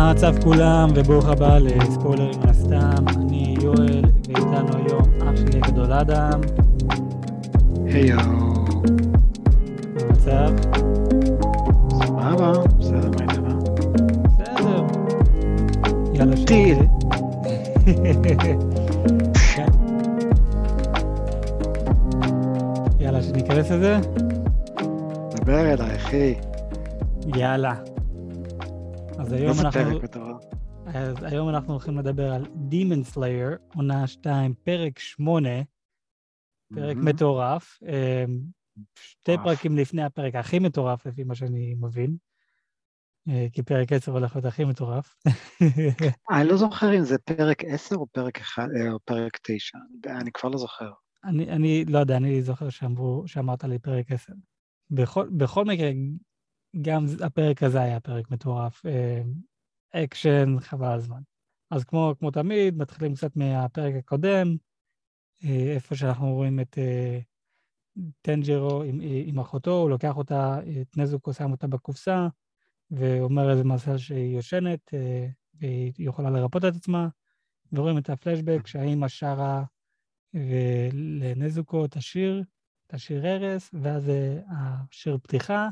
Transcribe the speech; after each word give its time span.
מה 0.00 0.10
המצב 0.10 0.42
כולם, 0.42 0.90
וברוך 0.94 1.28
הבא 1.28 1.58
לספוילרים 1.58 2.40
מהסתם. 2.46 3.04
אני 3.08 3.56
יואל, 3.62 4.02
ואיתנו 4.28 4.76
היום 4.76 5.02
אח 5.22 5.36
שלי 5.36 5.60
הגדול 5.62 5.92
אדם. 5.92 6.40
היי 7.86 8.06
יואו. 8.06 8.22
מה 8.22 8.40
המצב? 10.08 10.50
סבבה, 11.92 12.52
בסדר, 12.78 13.10
מה 13.10 13.22
איתך? 13.22 13.40
בסדר. 14.24 14.84
יאללה, 16.14 16.36
ש... 16.36 16.44
טיל. 16.44 16.78
כן. 19.54 19.68
יאללה, 23.00 23.22
שניכנס 23.22 23.70
לזה? 23.70 23.98
דבר 25.34 25.72
אליי, 25.72 25.96
אחי. 25.96 26.34
יאללה. 27.36 27.89
אז 29.30 29.34
היום 29.34 29.50
איזה 29.50 29.62
אנחנו... 29.62 29.80
פרק 29.80 30.02
מטורף. 30.04 30.44
אז 30.86 31.22
היום 31.22 31.48
אנחנו 31.48 31.72
הולכים 31.72 31.98
לדבר 31.98 32.32
על 32.32 32.44
Demon 32.44 33.14
Slayer, 33.14 33.76
עונה 33.76 34.06
2, 34.06 34.54
פרק 34.54 34.98
8, 34.98 35.48
פרק. 36.74 36.96
מטורף. 36.96 37.78
אה, 37.88 38.24
שתי. 38.94 39.32
פרקים 39.44 39.76
לפני 39.76 40.02
הפרק 40.02 40.34
הכי 40.34 40.58
מטורף, 40.58 41.06
לפי 41.06 41.24
מה 41.24 41.34
שאני 41.34 41.74
מבין. 41.80 42.16
אה, 43.28 43.46
כי 43.52 43.62
פרק 43.62 43.92
10 43.92 44.12
הולך 44.12 44.36
להיות 44.36 44.46
הכי 44.46 44.64
מטורף. 44.64 45.16
אני 46.32 46.48
לא 46.48 46.56
זוכר 46.56 46.98
אם 46.98 47.04
זה 47.04 47.18
פרק 47.18 47.64
10 47.64 47.96
או 47.96 48.06
פרק 48.06 48.40
1 48.40 48.62
או 48.92 48.98
פרק 49.04 49.38
9. 49.42 49.78
אני 50.06 50.32
כבר 50.32 50.48
לא 50.48 50.58
זוכר. 50.58 50.90
אני, 51.24 51.50
אני 51.50 51.84
לא 51.84 51.98
יודע, 51.98 52.16
אני 52.16 52.42
זוכר 52.42 52.68
שאמרו, 52.68 53.22
שאמרת 53.26 53.64
לי 53.64 53.78
פרק 53.78 54.12
10. 54.12 54.32
בכל, 54.90 55.28
בכל 55.36 55.64
מקרה, 55.64 55.90
גם 56.82 57.04
הפרק 57.26 57.62
הזה 57.62 57.80
היה 57.82 58.00
פרק 58.00 58.30
מטורף. 58.30 58.86
אה, 58.86 59.22
אקשן, 59.92 60.56
חבל 60.60 60.92
הזמן. 60.92 61.20
אז 61.70 61.84
כמו, 61.84 62.14
כמו 62.18 62.30
תמיד, 62.30 62.76
מתחילים 62.76 63.14
קצת 63.14 63.36
מהפרק 63.36 63.94
הקודם, 63.94 64.56
אה, 65.44 65.72
איפה 65.74 65.94
שאנחנו 65.94 66.34
רואים 66.34 66.60
את 66.60 66.78
אה, 66.78 67.18
טנג'רו 68.22 68.82
עם, 68.82 69.00
עם 69.02 69.38
אחותו, 69.38 69.70
הוא 69.70 69.90
לוקח 69.90 70.16
אותה, 70.16 70.58
את 70.80 70.96
נזוקו 70.96 71.32
שם 71.32 71.50
אותה 71.50 71.66
בקופסה, 71.66 72.28
ואומר 72.90 73.50
איזה 73.50 73.64
מזל 73.64 73.98
שהיא 73.98 74.36
יושנת, 74.36 74.94
והיא 75.54 75.92
יכולה 75.98 76.30
לרפא 76.30 76.64
את 76.64 76.74
עצמה, 76.76 77.08
ורואים 77.72 77.98
את 77.98 78.10
הפלשבק 78.10 78.66
שהאימא 78.66 79.08
שרה 79.08 79.64
ולנזוקו 80.34 81.84
את 81.84 81.96
השיר, 81.96 82.42
את 82.86 82.94
השיר 82.94 83.26
ארס, 83.26 83.70
ואז 83.82 84.12
השיר 84.50 85.18
פתיחה, 85.22 85.68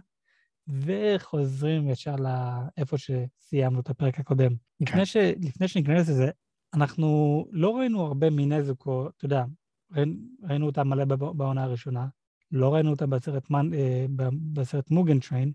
וחוזרים 0.69 1.88
ישר 1.88 2.16
לאיפה 2.16 2.97
שסיימנו 2.98 3.80
את 3.80 3.91
הפרק 3.91 4.19
הקודם. 4.20 4.52
לפני, 4.80 5.06
ש... 5.06 5.16
לפני 5.16 5.69
שניכנס 5.69 6.08
לזה, 6.08 6.30
אנחנו 6.75 7.47
לא 7.52 7.77
ראינו 7.77 8.06
הרבה 8.06 8.30
מנזוקו, 8.30 9.08
אתה 9.08 9.25
יודע, 9.25 9.44
ראינו, 9.92 10.14
ראינו 10.42 10.66
אותה 10.66 10.84
מלא 10.84 11.05
בעונה 11.05 11.62
הראשונה, 11.62 12.06
לא 12.52 12.75
ראינו 12.75 12.91
אותה 12.91 13.06
בסרט, 13.06 13.50
מנ... 13.50 13.75
אה, 13.75 14.06
בסרט 14.52 14.91
מוגן 14.91 15.19
טריין, 15.20 15.52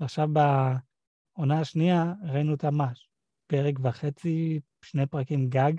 ועכשיו 0.00 0.28
בעונה 1.36 1.60
השנייה 1.60 2.12
ראינו 2.22 2.52
אותה 2.52 2.70
מה? 2.70 2.88
פרק 3.46 3.74
וחצי, 3.82 4.60
שני 4.84 5.06
פרקים 5.06 5.48
גג, 5.48 5.72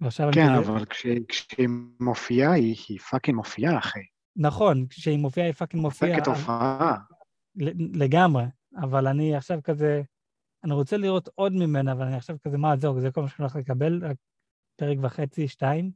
ועכשיו 0.00 0.30
כן, 0.32 0.48
אני. 0.48 0.58
אבל 0.58 0.84
כש- 0.84 1.06
כשהיא 1.28 1.68
מופיעה, 2.00 2.52
היא 2.52 2.76
היא 2.88 2.98
fucking 2.98 3.36
מופיעה, 3.36 3.78
אחי. 3.78 4.00
נכון, 4.36 4.86
כשהיא 4.86 5.18
מופיעה 5.18 5.46
היא 5.46 5.54
fucking 5.54 5.82
מופיעה. 5.82 6.12
מופיעה 6.16 6.26
הופעה. 6.28 6.96
ל- 7.56 8.02
לגמרי, 8.02 8.44
אבל 8.76 9.06
אני 9.06 9.36
עכשיו 9.36 9.60
כזה, 9.64 10.02
אני 10.64 10.74
רוצה 10.74 10.96
לראות 10.96 11.28
עוד 11.34 11.52
ממנה, 11.52 11.92
אבל 11.92 12.04
אני 12.04 12.16
עכשיו 12.16 12.36
כזה, 12.44 12.58
מה, 12.58 12.76
זהו, 12.76 13.00
זה 13.00 13.10
כל 13.10 13.22
מה 13.22 13.28
שאני 13.28 13.36
הולך 13.44 13.56
לקבל, 13.56 14.04
רק 14.04 14.16
פרק 14.76 14.98
וחצי, 15.02 15.48
שתיים. 15.48 15.90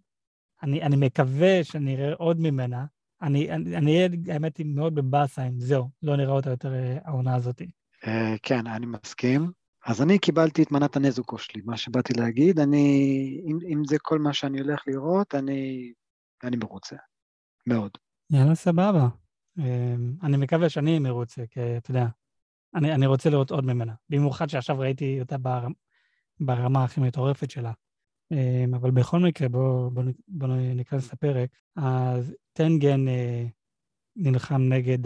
אני, 0.62 0.82
אני 0.82 0.96
מקווה 0.96 1.64
שאני 1.64 1.96
אראה 1.96 2.14
עוד 2.14 2.40
ממנה. 2.40 2.86
אני, 3.22 3.50
אני, 3.50 3.76
אני 3.76 3.96
אהיה, 3.96 4.08
האמת 4.32 4.56
היא, 4.56 4.66
מאוד 4.66 4.94
בבאסה 4.94 5.48
אם 5.48 5.60
זהו, 5.60 5.90
לא 6.02 6.16
נראה 6.16 6.32
אותה 6.32 6.50
יותר 6.50 6.74
אה, 6.74 6.98
העונה 7.04 7.34
הזאת. 7.34 7.62
אה, 8.06 8.34
כן, 8.42 8.66
אני 8.66 8.86
מסכים. 8.86 9.50
אז 9.86 10.02
אני 10.02 10.18
קיבלתי 10.18 10.62
את 10.62 10.72
מנת 10.72 10.96
הנזוקו 10.96 11.38
שלי, 11.38 11.62
מה 11.64 11.76
שבאתי 11.76 12.12
להגיד, 12.12 12.58
אני, 12.58 12.86
אם, 13.46 13.58
אם 13.72 13.82
זה 13.84 13.96
כל 14.02 14.18
מה 14.18 14.32
שאני 14.32 14.60
הולך 14.60 14.82
לראות, 14.86 15.34
אני, 15.34 15.92
אני 16.44 16.56
מרוצה. 16.56 16.96
מאוד. 17.66 17.90
יאללה, 18.30 18.54
סבבה. 18.54 19.08
אה, 19.58 19.94
אני 20.22 20.36
מקווה 20.36 20.68
שאני 20.68 20.98
מרוצה, 20.98 21.46
כי 21.50 21.60
אתה 21.76 21.90
יודע, 21.90 22.06
אני, 22.74 22.94
אני 22.94 23.06
רוצה 23.06 23.30
לראות 23.30 23.50
עוד 23.50 23.64
ממנה. 23.64 23.94
במיוחד 24.10 24.48
שעכשיו 24.48 24.78
ראיתי 24.78 25.20
אותה 25.20 25.38
בר, 25.38 25.66
ברמה 26.40 26.84
הכי 26.84 27.00
מטורפת 27.00 27.50
שלה. 27.50 27.72
אה, 28.32 28.64
אבל 28.72 28.90
בכל 28.90 29.18
מקרה, 29.18 29.48
בואו 29.48 29.90
בוא, 29.90 30.02
בוא 30.28 30.48
ניכנס 30.48 31.12
לפרק. 31.12 31.50
אז 31.76 32.34
טנגן 32.52 33.08
אה, 33.08 33.46
נלחם 34.16 34.62
נגד 34.62 34.98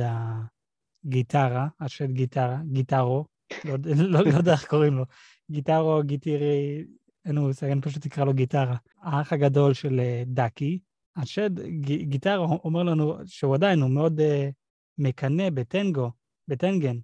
הגיטרה, 1.05 1.69
השד 1.81 2.11
גיטרה, 2.11 2.59
גיטרו, 2.73 3.25
לא, 3.65 3.73
יודע- 3.73 3.91
לא, 3.97 4.21
לא 4.25 4.37
יודע 4.37 4.53
איך 4.53 4.67
קוראים 4.67 4.95
לו, 4.95 5.05
גיטרו, 5.51 6.03
גיטירי, 6.03 6.85
אין 7.25 7.39
מושג, 7.39 7.71
אני 7.71 7.81
פשוט 7.81 8.07
אקרא 8.07 8.25
לו 8.25 8.35
גיטרה. 8.35 8.77
האח 9.03 9.33
הגדול 9.33 9.75
של 9.75 10.01
אה, 10.01 10.23
דאקי, 10.27 10.79
השד 11.17 11.61
ג- 11.61 12.03
גיטרו 12.03 12.45
אומר 12.65 12.83
לנו 12.83 13.15
שהוא 13.27 13.55
עדיין, 13.55 13.81
הוא 13.81 13.91
מאוד 13.91 14.21
אה, 14.21 14.51
מקנא 14.99 15.51
בטנגו, 15.51 16.11
בטנגן. 16.49 16.97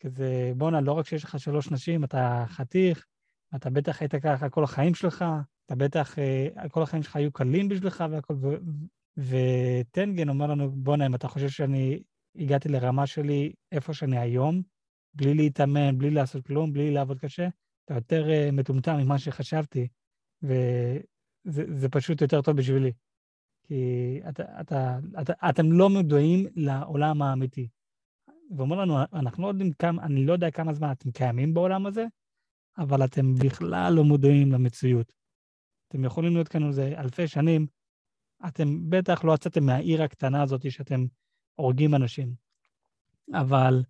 כזה, 0.00 0.52
בואנה, 0.56 0.80
לא 0.80 0.92
רק 0.92 1.06
שיש 1.06 1.24
לך 1.24 1.40
שלוש 1.40 1.70
נשים, 1.70 2.04
אתה 2.04 2.44
חתיך, 2.48 3.06
אתה 3.54 3.70
בטח 3.70 4.00
היית 4.00 4.14
ככה 4.14 4.48
כל 4.48 4.64
החיים 4.64 4.94
שלך, 4.94 5.24
אתה 5.66 5.74
בטח, 5.74 6.18
אה, 6.18 6.68
כל 6.68 6.82
החיים 6.82 7.02
שלך 7.02 7.16
היו 7.16 7.32
קלים 7.32 7.68
בשבילך 7.68 8.04
והכל, 8.10 8.34
ו- 8.34 8.46
ו- 8.48 8.86
וטנגן 9.18 10.28
אומר 10.28 10.46
לנו, 10.46 10.70
בואנה, 10.70 11.06
אם 11.06 11.14
אתה 11.14 11.28
חושב 11.28 11.48
שאני 11.48 12.02
הגעתי 12.36 12.68
לרמה 12.68 13.06
שלי 13.06 13.52
איפה 13.72 13.94
שאני 13.94 14.18
היום, 14.18 14.62
בלי 15.14 15.34
להתאמן, 15.34 15.98
בלי 15.98 16.10
לעשות 16.10 16.46
כלום, 16.46 16.72
בלי 16.72 16.90
לעבוד 16.90 17.18
קשה, 17.18 17.48
אתה 17.84 17.94
יותר 17.94 18.30
אה, 18.30 18.50
מטומטם 18.52 18.96
ממה 18.96 19.18
שחשבתי, 19.18 19.88
וזה 20.42 21.00
זה 21.52 21.88
פשוט 21.88 22.20
יותר 22.20 22.42
טוב 22.42 22.56
בשבילי. 22.56 22.92
כי 23.62 24.20
אתה, 24.28 24.60
אתה, 24.60 24.98
אתה, 25.20 25.32
אתם 25.48 25.72
לא 25.72 25.90
מודעים 25.90 26.46
לעולם 26.56 27.22
האמיתי. 27.22 27.68
ואומר 28.56 28.76
לנו, 28.76 28.96
אנחנו 29.12 29.42
לא 29.42 29.48
יודעים 29.48 29.72
כמה, 29.72 30.02
אני 30.02 30.26
לא 30.26 30.32
יודע 30.32 30.50
כמה 30.50 30.72
זמן 30.72 30.92
אתם 30.92 31.10
קיימים 31.10 31.54
בעולם 31.54 31.86
הזה, 31.86 32.04
אבל 32.78 33.04
אתם 33.04 33.34
בכלל 33.34 33.92
לא 33.92 34.04
מודעים 34.04 34.52
למציאות. 34.52 35.12
אתם 35.88 36.04
יכולים 36.04 36.34
להיות 36.34 36.48
כאן 36.48 36.66
איזה 36.66 36.94
אלפי 36.98 37.28
שנים, 37.28 37.66
אתם 38.48 38.90
בטח 38.90 39.24
לא 39.24 39.34
יצאתם 39.34 39.64
מהעיר 39.64 40.02
הקטנה 40.02 40.42
הזאת 40.42 40.70
שאתם 40.70 41.04
הורגים 41.54 41.94
אנשים. 41.94 42.34
אבל 43.34 43.82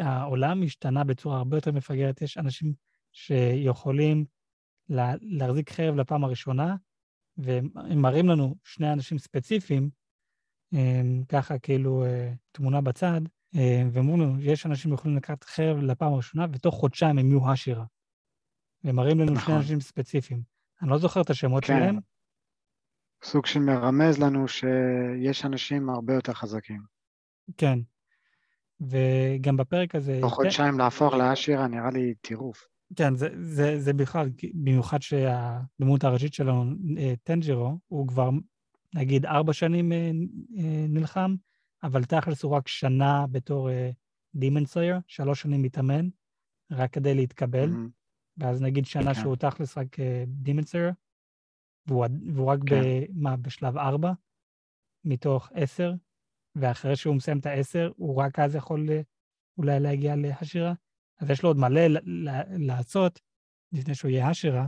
העולם 0.00 0.62
השתנה 0.62 1.04
בצורה 1.04 1.38
הרבה 1.38 1.56
יותר 1.56 1.72
מפגרת. 1.72 2.22
יש 2.22 2.38
אנשים 2.38 2.72
שיכולים 3.12 4.24
לה, 4.88 5.14
להחזיק 5.20 5.72
חרב 5.72 5.96
לפעם 5.96 6.24
הראשונה, 6.24 6.76
והם 7.36 7.68
הם 7.76 7.98
מראים 7.98 8.28
לנו 8.28 8.54
שני 8.64 8.92
אנשים 8.92 9.18
ספציפיים, 9.18 9.90
ככה 11.28 11.58
כאילו 11.58 12.04
אה, 12.04 12.32
תמונה 12.52 12.80
בצד, 12.80 13.20
אה, 13.56 13.82
ואומרים 13.92 14.20
לנו, 14.20 14.40
יש 14.40 14.66
אנשים 14.66 14.90
שיכולים 14.90 15.16
לקחת 15.16 15.44
חרב 15.44 15.78
לפעם 15.78 16.12
הראשונה, 16.12 16.46
ותוך 16.52 16.74
חודשיים 16.74 17.18
הם 17.18 17.30
יהיו 17.30 17.50
השירה. 17.50 17.84
ומראים 18.84 19.20
לנו 19.20 19.26
שני 19.26 19.36
נכון. 19.36 19.54
אנשים 19.54 19.80
ספציפיים. 19.80 20.42
אני 20.82 20.90
לא 20.90 20.98
זוכר 20.98 21.20
את 21.20 21.30
השמות 21.30 21.64
כן. 21.64 21.76
שלהם, 21.78 21.98
סוג 23.24 23.46
של 23.46 23.60
מרמז 23.60 24.18
לנו 24.18 24.48
שיש 24.48 25.44
אנשים 25.44 25.90
הרבה 25.90 26.14
יותר 26.14 26.32
חזקים. 26.32 26.82
כן. 27.56 27.78
וגם 28.80 29.56
בפרק 29.56 29.94
הזה... 29.94 30.18
תוך 30.20 30.30
כן, 30.30 30.36
חודשיים 30.36 30.78
להפוך 30.78 31.14
לאשירה 31.14 31.68
נראה 31.68 31.90
לי 31.90 32.14
טירוף. 32.14 32.66
כן, 32.96 33.14
זה, 33.14 33.28
זה, 33.40 33.80
זה 33.80 33.92
בכלל, 33.92 34.30
במיוחד 34.54 35.02
שהדמות 35.02 36.04
הראשית 36.04 36.34
שלנו, 36.34 36.72
אה, 36.98 37.14
טנג'רו, 37.22 37.78
הוא 37.86 38.08
כבר, 38.08 38.30
נגיד, 38.94 39.26
ארבע 39.26 39.52
שנים 39.52 39.92
אה, 39.92 40.10
אה, 40.58 40.86
נלחם, 40.88 41.34
אבל 41.82 42.04
תכלס 42.04 42.42
הוא 42.42 42.52
רק 42.52 42.68
שנה 42.68 43.26
בתור 43.30 43.68
Demon 44.34 44.66
Slayer, 44.66 44.98
שלוש 45.06 45.42
שנים 45.42 45.62
מתאמן, 45.62 46.08
רק 46.70 46.92
כדי 46.92 47.14
להתקבל, 47.14 47.66
מהמם. 47.66 47.88
ואז 48.38 48.62
נגיד 48.62 48.86
שנה 48.86 49.14
כן. 49.14 49.20
שהוא 49.20 49.36
תכלס 49.36 49.78
רק 49.78 49.96
Demon 50.26 50.64
Slayer, 50.64 50.90
והוא, 51.86 52.06
והוא 52.34 52.46
רק, 52.46 52.58
כן. 52.66 52.82
מה, 53.14 53.36
בשלב 53.36 53.78
ארבע, 53.78 54.12
מתוך 55.04 55.50
עשר, 55.54 55.92
ואחרי 56.54 56.96
שהוא 56.96 57.16
מסיים 57.16 57.38
את 57.38 57.46
העשר, 57.46 57.90
הוא 57.96 58.16
רק 58.16 58.38
אז 58.38 58.54
יכול 58.54 58.88
אולי 59.58 59.80
להגיע 59.80 60.16
להשירה. 60.16 60.74
אז 61.18 61.30
יש 61.30 61.42
לו 61.42 61.48
עוד 61.48 61.56
מלא 61.56 61.80
לעשות 62.58 63.20
לפני 63.72 63.94
שהוא 63.94 64.10
יהיה 64.10 64.28
השירה, 64.28 64.66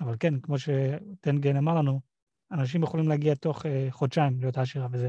אבל 0.00 0.16
כן, 0.20 0.40
כמו 0.40 0.56
שטנגן 0.58 1.56
אמר 1.56 1.74
לנו, 1.74 2.00
אנשים 2.52 2.82
יכולים 2.82 3.08
להגיע 3.08 3.34
תוך 3.34 3.62
אה, 3.62 3.68
חודשיים 3.90 4.40
להיות 4.40 4.58
השירה, 4.58 4.86
וזה 4.92 5.08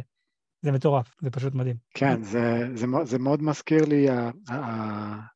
זה 0.61 0.71
מטורף, 0.71 1.15
זה 1.21 1.31
פשוט 1.31 1.53
מדהים. 1.53 1.75
כן, 1.93 2.23
זה, 2.23 2.67
זה, 2.75 2.85
זה 3.03 3.19
מאוד 3.19 3.41
מזכיר 3.41 3.85
לי, 3.85 4.09
ה, 4.09 4.29
ה, 4.49 4.55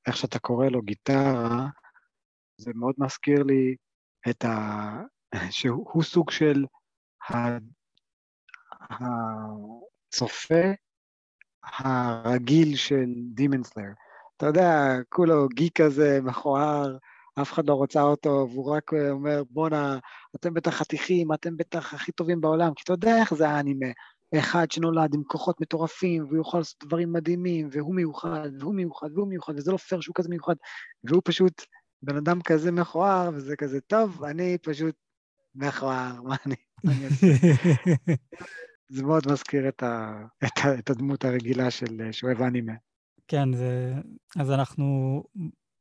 איך 0.07 0.17
שאתה 0.17 0.39
קורא 0.39 0.67
לו 0.67 0.81
גיטרה, 0.81 1.67
זה 2.57 2.71
מאוד 2.75 2.95
מזכיר 2.97 3.43
לי 3.43 3.75
את 4.29 4.45
ה... 4.45 5.01
שהוא 5.49 6.03
סוג 6.03 6.31
של 6.31 6.65
הצופה 10.09 10.63
הרגיל 11.63 12.75
של 12.75 13.09
דימנסלר. 13.33 13.91
אתה 14.37 14.45
יודע, 14.45 14.97
כולו 15.09 15.47
גיק 15.47 15.81
כזה, 15.81 16.19
מכוער, 16.23 16.97
אף 17.41 17.53
אחד 17.53 17.67
לא 17.67 17.73
רוצה 17.73 18.01
אותו, 18.01 18.47
והוא 18.51 18.71
רק 18.75 18.93
אומר, 18.93 19.43
בואנה, 19.49 19.99
אתם 20.35 20.53
בטח 20.53 20.71
חתיכים, 20.71 21.33
אתם 21.33 21.57
בטח 21.57 21.93
הכי 21.93 22.11
טובים 22.11 22.41
בעולם, 22.41 22.73
כי 22.75 22.81
אתה 22.83 22.93
יודע 22.93 23.17
איך 23.17 23.33
זה 23.33 23.49
האנימה. 23.49 23.87
אחד 24.39 24.71
שנולד 24.71 25.13
עם 25.13 25.23
כוחות 25.23 25.61
מטורפים, 25.61 26.25
והוא 26.25 26.41
יכול 26.41 26.59
לעשות 26.59 26.83
דברים 26.83 27.13
מדהימים, 27.13 27.67
והוא 27.71 27.95
מיוחד, 27.95 28.49
והוא 28.59 28.75
מיוחד, 28.75 29.07
והוא 29.13 29.27
מיוחד, 29.27 29.53
וזה 29.57 29.71
לא 29.71 29.77
פייר 29.77 30.01
שהוא 30.01 30.15
כזה 30.15 30.29
מיוחד, 30.29 30.55
והוא 31.03 31.21
פשוט 31.25 31.61
בן 32.03 32.17
אדם 32.17 32.41
כזה 32.41 32.71
מכוער, 32.71 33.29
וזה 33.33 33.55
כזה, 33.55 33.81
טוב, 33.81 34.23
אני 34.23 34.57
פשוט 34.57 34.95
מכוער, 35.55 36.21
מה 36.21 36.35
אני, 36.45 36.55
אני 36.87 37.05
אעשה? 37.05 37.27
זה 38.93 39.03
מאוד 39.03 39.31
מזכיר 39.31 39.67
את, 39.67 39.83
ה, 39.83 40.23
את, 40.43 40.65
ה, 40.65 40.79
את 40.79 40.89
הדמות 40.89 41.25
הרגילה 41.25 41.71
של 41.71 42.11
שואב 42.11 42.41
אנימה. 42.41 42.73
כן, 43.27 43.53
זה... 43.53 43.93
אז 44.35 44.51
אנחנו 44.51 45.23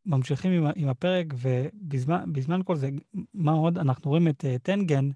ממשיכים 0.07 0.53
עם, 0.53 0.73
עם 0.77 0.89
הפרק, 0.89 1.27
ובזמן 1.35 2.61
כל 2.65 2.77
זה, 2.77 2.91
מה 3.35 3.53
עוד? 3.53 3.79
אנחנו 3.79 4.11
רואים 4.11 4.29
את 4.29 4.45
uh, 4.45 4.59
טנגן 4.63 5.11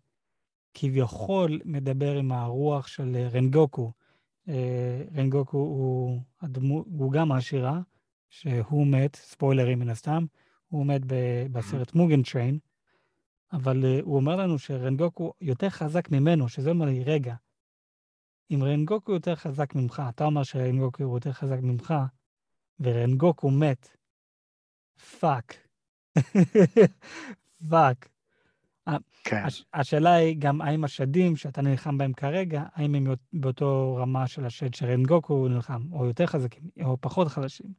כביכול 0.75 1.61
מדבר 1.65 2.17
עם 2.17 2.33
הרוח 2.33 2.87
של 2.87 3.15
uh, 3.15 3.35
רנגוקו. 3.35 3.93
Uh, 4.49 4.51
רנגוקו 5.17 5.59
הוא, 5.59 6.21
הדמו, 6.41 6.85
הוא 6.87 7.13
גם 7.13 7.33
העשירה, 7.33 7.81
שהוא 8.31 8.87
מת, 8.87 9.17
ספוילרים 9.17 9.79
מן 9.79 9.91
הסתם, 9.91 10.25
הוא 10.69 10.87
מת 10.87 11.03
בסרט 11.53 11.95
מוגן 11.95 12.23
טריין, 12.23 12.59
אבל 13.53 13.83
uh, 13.83 14.05
הוא 14.05 14.17
אומר 14.17 14.37
לנו 14.37 14.59
שרנגוקו 14.59 15.33
יותר 15.41 15.69
חזק 15.71 16.11
ממנו, 16.11 16.49
שזה 16.49 16.71
אומר 16.71 16.87
לי, 16.87 17.05
רגע, 17.05 17.35
אם 18.51 18.63
רנגוקו 18.63 19.13
יותר 19.13 19.35
חזק 19.35 19.75
ממך, 19.75 20.03
אתה 20.09 20.25
אומר 20.25 20.43
שרנגוקו 20.43 21.03
יותר 21.03 21.33
חזק 21.33 21.59
ממך, 21.63 21.95
ורנגוקו 22.81 23.51
מת, 23.51 23.97
fuck. 25.21 25.55
Fuck. 27.71 28.09
כן. 29.25 29.43
הש, 29.45 29.65
השאלה 29.75 30.15
היא 30.15 30.37
גם 30.39 30.61
האם 30.61 30.85
השדים 30.85 31.37
שאתה 31.37 31.63
נלחם 31.63 31.99
בהם 31.99 32.13
כרגע, 32.13 32.65
האם 32.75 32.95
הם 32.95 33.07
באותו 33.33 33.97
רמה 34.01 34.27
של 34.27 34.47
השד 34.47 34.75
שרנגוקו 34.75 35.49
נלחם, 35.49 35.83
או 35.93 36.07
יותר 36.07 36.27
חזקים, 36.27 36.71
או 36.85 36.97
פחות 37.01 37.29
חלשים. 37.29 37.73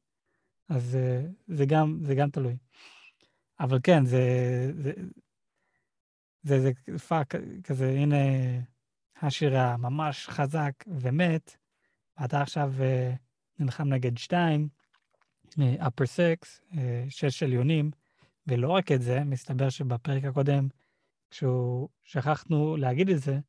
אז 0.69 0.95
אה, 0.95 1.21
זה 1.47 1.65
גם, 1.65 1.99
זה 2.01 2.15
גם 2.15 2.29
תלוי. 2.29 2.57
אבל 3.59 3.79
כן, 3.83 4.05
זה, 4.05 4.21
זה, 4.77 4.91
זה, 6.43 6.71
זה 6.87 6.99
fuck 6.99 7.35
כזה, 7.63 7.89
הנה 7.89 8.15
השירה 9.21 9.77
ממש 9.77 10.27
חזק 10.27 10.73
ומת, 10.87 11.57
ואתה 12.19 12.41
עכשיו 12.41 12.73
אה, 12.81 13.13
נלחם 13.59 13.87
נגד 13.87 14.17
שתיים, 14.17 14.67
upper 15.79 16.05
six, 16.05 16.61
שש 17.09 17.43
עליונים, 17.43 17.91
ולא 18.47 18.69
רק 18.69 18.91
את 18.91 19.01
זה, 19.01 19.23
מסתבר 19.23 19.69
שבפרק 19.69 20.23
הקודם, 20.23 20.67
כשהוא, 21.29 21.89
שכחנו 22.03 22.77
להגיד 22.77 23.09
את 23.09 23.19
זה, 23.19 23.39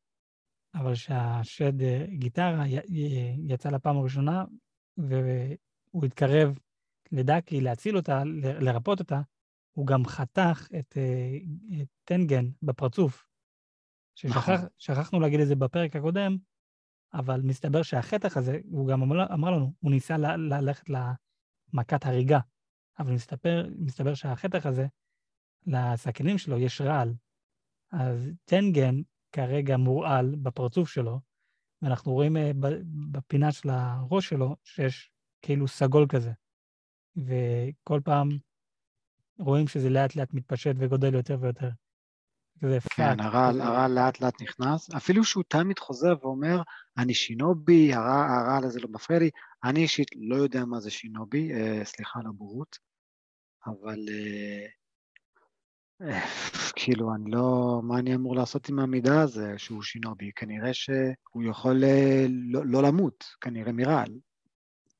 אבל 0.75 0.95
שהשד 0.95 1.73
גיטרה 2.09 2.63
יצא 3.47 3.69
לפעם 3.69 3.97
הראשונה, 3.97 4.45
והוא 4.97 6.05
התקרב 6.05 6.59
לדאקי 7.11 7.61
להציל 7.61 7.97
אותה, 7.97 8.23
לרפות 8.43 8.99
אותה, 8.99 9.21
הוא 9.71 9.87
גם 9.87 10.05
חתך 10.05 10.67
את, 10.79 10.97
אה, 10.97 11.37
את 11.81 11.87
טנגן 12.03 12.45
בפרצוף. 12.61 13.27
ששכחנו 14.15 15.01
נכון. 15.01 15.21
להגיד 15.21 15.39
את 15.39 15.47
זה 15.47 15.55
בפרק 15.55 15.95
הקודם, 15.95 16.37
אבל 17.13 17.41
מסתבר 17.41 17.81
שהחתך 17.81 18.37
הזה, 18.37 18.59
הוא 18.69 18.87
גם 18.87 19.01
אמר, 19.01 19.33
אמר 19.33 19.51
לנו, 19.51 19.73
הוא 19.79 19.91
ניסה 19.91 20.17
ל, 20.17 20.53
למכת 21.73 22.05
הריגה, 22.05 22.39
אבל 22.99 23.13
מסתבר, 23.13 23.65
מסתבר 23.79 24.13
שהחתך 24.13 24.65
הזה, 24.65 24.87
לסכינים 25.67 26.37
שלו 26.37 26.57
יש 26.57 26.81
רעל. 26.81 27.13
אז 27.91 28.29
טנגן 28.45 28.95
כרגע 29.31 29.77
מורעל 29.77 30.35
בפרצוף 30.41 30.89
שלו, 30.89 31.19
ואנחנו 31.81 32.13
רואים 32.13 32.37
אה, 32.37 32.51
בפינה 33.11 33.51
של 33.51 33.69
הראש 33.69 34.29
שלו 34.29 34.55
שיש 34.63 35.11
כאילו 35.41 35.67
סגול 35.67 36.05
כזה. 36.09 36.31
וכל 37.17 37.99
פעם 38.03 38.29
רואים 39.39 39.67
שזה 39.67 39.89
לאט 39.89 40.15
לאט 40.15 40.33
מתפשט 40.33 40.75
וגודל 40.77 41.13
יותר 41.13 41.37
ויותר. 41.41 41.69
זה 42.61 42.77
כן, 42.95 43.19
הרעל, 43.19 43.61
הרעל 43.61 43.91
לאט 43.91 44.21
לאט 44.21 44.41
נכנס, 44.41 44.89
אפילו 44.89 45.23
שהוא 45.23 45.43
תמיד 45.47 45.79
חוזר 45.79 46.13
ואומר, 46.21 46.61
אני 46.97 47.13
שינובי, 47.13 47.93
הרעל 47.93 48.63
הזה 48.63 48.79
לא 48.79 48.87
מפריע 48.91 49.19
לי, 49.19 49.29
אני 49.63 49.79
אישית 49.79 50.07
לא 50.15 50.35
יודע 50.35 50.65
מה 50.65 50.79
זה 50.79 50.91
שינובי, 50.91 51.53
אה, 51.53 51.85
סליחה 51.85 52.19
על 52.19 52.27
הבורות, 52.27 52.77
אבל 53.65 53.99
אה, 54.09 54.65
כאילו, 56.75 57.15
אני 57.15 57.31
לא, 57.31 57.79
מה 57.83 57.99
אני 57.99 58.15
אמור 58.15 58.35
לעשות 58.35 58.69
עם 58.69 58.79
המידע 58.79 59.21
הזה 59.21 59.53
שהוא 59.57 59.83
שינובי? 59.83 60.31
כנראה 60.35 60.73
שהוא 60.73 61.43
יכול 61.49 61.83
אה, 61.83 62.25
לא, 62.29 62.65
לא 62.65 62.83
למות, 62.83 63.23
כנראה 63.41 63.71
מרעל, 63.71 64.19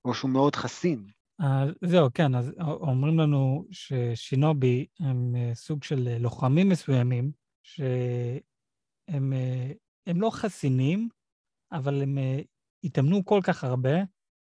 או 0.05 0.13
שהוא 0.13 0.31
מאוד 0.31 0.55
חסין. 0.55 1.07
אז 1.39 1.69
זהו, 1.81 2.07
כן, 2.13 2.35
אז 2.35 2.51
אומרים 2.59 3.19
לנו 3.19 3.67
ששינובי 3.71 4.85
הם 4.99 5.35
סוג 5.53 5.83
של 5.83 6.17
לוחמים 6.19 6.69
מסוימים, 6.69 7.31
שהם 7.63 9.33
הם 10.07 10.21
לא 10.21 10.29
חסינים, 10.29 11.09
אבל 11.71 12.01
הם 12.01 12.17
התאמנו 12.83 13.25
כל 13.25 13.39
כך 13.43 13.63
הרבה 13.63 13.99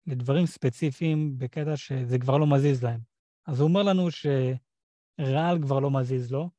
לדברים 0.08 0.46
ספציפיים 0.46 1.38
בקטע 1.38 1.78
שזה 1.78 2.20
כבר 2.20 2.38
לא 2.38 2.48
מזיז 2.48 2.84
להם. 2.84 3.00
אז 3.48 3.60
הוא 3.60 3.70
אומר 3.70 3.84
לנו 3.84 4.08
שרעל 4.12 5.62
כבר 5.62 5.80
לא 5.80 5.92
מזיז 5.92 6.32
לו. 6.32 6.50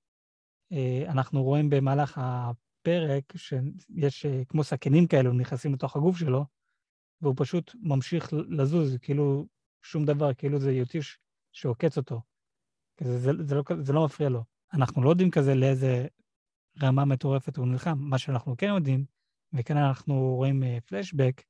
אנחנו 1.08 1.42
רואים 1.42 1.70
במהלך 1.70 2.20
הפרק 2.22 3.32
שיש 3.36 4.26
כמו 4.48 4.64
סכינים 4.64 5.06
כאלו 5.06 5.32
נכנסים 5.32 5.74
לתוך 5.74 5.96
הגוף 5.96 6.16
שלו, 6.16 6.44
והוא 7.20 7.34
פשוט 7.36 7.74
ממשיך 7.80 8.32
לזוז, 8.32 8.96
כאילו 9.02 9.46
שום 9.82 10.04
דבר, 10.04 10.34
כאילו 10.34 10.58
זה 10.58 10.72
יוטיש 10.72 11.18
שעוקץ 11.52 11.96
אותו. 11.96 12.20
זה, 13.00 13.18
זה, 13.18 13.30
זה, 13.40 13.54
לא, 13.54 13.62
זה 13.80 13.92
לא 13.92 14.04
מפריע 14.04 14.28
לו. 14.28 14.44
אנחנו 14.72 15.02
לא 15.02 15.10
יודעים 15.10 15.30
כזה 15.30 15.54
לאיזה 15.54 16.06
רמה 16.82 17.04
מטורפת 17.04 17.56
הוא 17.56 17.66
נלחם. 17.66 17.98
מה 17.98 18.18
שאנחנו 18.18 18.56
כן 18.56 18.66
יודעים, 18.66 19.04
וכאן 19.52 19.76
אנחנו 19.76 20.34
רואים 20.36 20.62
uh, 20.62 20.66
פלשבק, 20.86 21.40
uh, 21.40 21.42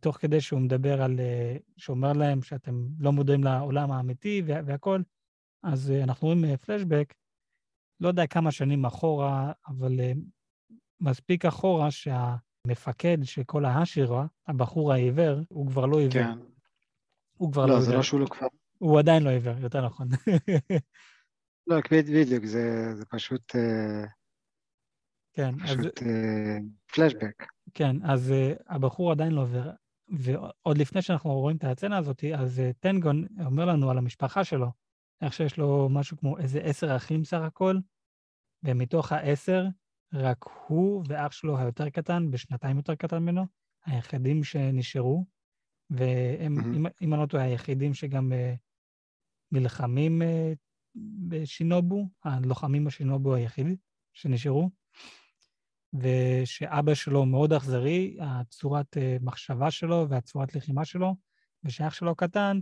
תוך 0.00 0.16
כדי 0.16 0.40
שהוא 0.40 0.60
מדבר 0.60 1.02
על, 1.02 1.16
uh, 1.18 1.62
שאומר 1.76 2.12
להם 2.12 2.42
שאתם 2.42 2.86
לא 2.98 3.12
מודעים 3.12 3.44
לעולם 3.44 3.92
האמיתי 3.92 4.42
וה, 4.46 4.60
והכול, 4.66 5.04
אז 5.62 5.90
uh, 5.90 6.04
אנחנו 6.04 6.28
רואים 6.28 6.56
פלשבק, 6.56 7.14
לא 8.00 8.08
יודע 8.08 8.26
כמה 8.26 8.52
שנים 8.52 8.84
אחורה, 8.84 9.52
אבל 9.66 10.00
מספיק 11.00 11.44
אחורה 11.44 11.88
שהמפקד 11.90 13.18
של 13.22 13.44
כל 13.44 13.64
ההשירה, 13.64 14.26
הבחור 14.46 14.92
העיוור, 14.92 15.40
הוא 15.48 15.66
כבר 15.66 15.86
לא 15.86 15.98
עיוור. 15.98 16.12
כן. 16.12 16.38
הוא 17.38 17.52
כבר 17.52 17.66
לא, 17.66 17.74
לא 17.74 17.80
זה 17.80 17.94
לא 17.94 18.02
שהוא 18.02 18.20
לא 18.20 18.26
כבר... 18.26 18.46
הוא 18.78 18.98
עדיין 18.98 19.22
לא 19.22 19.30
עיוור, 19.30 19.58
יותר 19.58 19.86
נכון. 19.86 20.08
לא, 21.66 21.76
בדיוק, 21.90 22.44
זה, 22.44 22.94
זה 22.94 23.04
פשוט... 23.04 23.56
אה, 23.56 24.17
כן, 25.38 25.58
פשוט 25.58 26.02
אז... 26.02 26.08
אה, 26.08 26.58
פלשבק. 26.94 27.44
כן, 27.74 27.96
אז 28.04 28.30
uh, 28.30 28.62
הבחור 28.66 29.12
עדיין 29.12 29.32
לא 29.32 29.40
עובר. 29.40 29.70
ועוד 30.08 30.78
לפני 30.78 31.02
שאנחנו 31.02 31.30
רואים 31.30 31.56
את 31.56 31.64
הסצנה 31.64 31.98
הזאת, 31.98 32.24
אז 32.38 32.58
uh, 32.58 32.72
טנגון 32.80 33.26
אומר 33.44 33.64
לנו 33.64 33.90
על 33.90 33.98
המשפחה 33.98 34.44
שלו, 34.44 34.72
איך 35.20 35.32
שיש 35.32 35.58
לו 35.58 35.88
משהו 35.90 36.16
כמו 36.16 36.38
איזה 36.38 36.60
עשר 36.60 36.96
אחים 36.96 37.24
סך 37.24 37.40
הכל, 37.40 37.76
ומתוך 38.62 39.12
העשר, 39.12 39.66
רק 40.12 40.44
הוא 40.66 41.04
ואח 41.08 41.32
שלו 41.32 41.58
היותר 41.58 41.88
קטן, 41.90 42.30
בשנתיים 42.30 42.76
יותר 42.76 42.94
קטן 42.94 43.18
ממנו, 43.18 43.46
היחידים 43.86 44.44
שנשארו, 44.44 45.24
והם, 45.90 46.58
mm-hmm. 46.58 46.90
אם 47.02 47.14
אני 47.14 47.20
לא 47.22 47.26
טועה, 47.26 47.44
היחידים 47.44 47.94
שגם 47.94 48.32
נלחמים 49.52 50.22
בשינובו, 51.28 52.08
הלוחמים 52.24 52.84
בשינובו 52.84 53.34
היחידים 53.34 53.76
שנשארו, 54.12 54.70
ושאבא 55.94 56.94
שלו 56.94 57.26
מאוד 57.26 57.52
אכזרי, 57.52 58.16
הצורת 58.20 58.96
uh, 58.96 59.24
מחשבה 59.24 59.70
שלו 59.70 60.06
והצורת 60.08 60.54
לחימה 60.54 60.84
שלו, 60.84 61.16
ושאח 61.64 61.94
שלו 61.94 62.14
קטן 62.14 62.58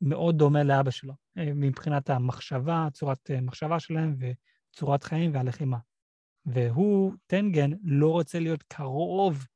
מאוד 0.00 0.38
דומה 0.38 0.62
לאבא 0.62 0.90
שלו, 0.90 1.12
uh, 1.12 1.42
מבחינת 1.54 2.10
המחשבה, 2.10 2.88
צורת 2.92 3.30
uh, 3.30 3.40
מחשבה 3.40 3.80
שלהם 3.80 4.16
וצורת 4.18 5.04
חיים 5.04 5.34
והלחימה. 5.34 5.78
והוא, 6.46 7.12
טנגן, 7.26 7.70
לא 7.82 8.10
רוצה 8.10 8.38
להיות 8.38 8.62
קרוב 8.62 9.46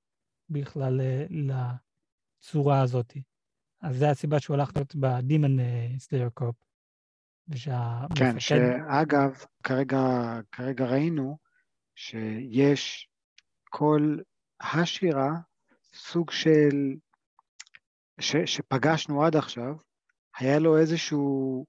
בכלל 0.48 1.00
אה, 1.00 1.26
לצורה 1.30 2.80
הזאת. 2.80 3.16
אז 3.82 3.96
זו 3.96 4.06
הסיבה 4.06 4.40
שהוא 4.40 4.54
הלך 4.54 4.70
להיות 4.76 4.94
בדימון 4.94 5.58
סלייר 5.98 6.28
קופ. 6.28 6.56
כן, 8.14 8.40
שאגב, 8.40 9.44
כרגע, 9.62 9.98
כרגע 10.52 10.84
ראינו 10.86 11.38
שיש 12.00 13.08
כל 13.70 14.18
השירה 14.60 15.30
סוג 15.94 16.30
של, 16.30 16.94
ש, 18.20 18.36
שפגשנו 18.36 19.24
עד 19.24 19.36
עכשיו, 19.36 19.74
היה 20.38 20.58
לו 20.58 20.78
איזשהו 20.78 21.66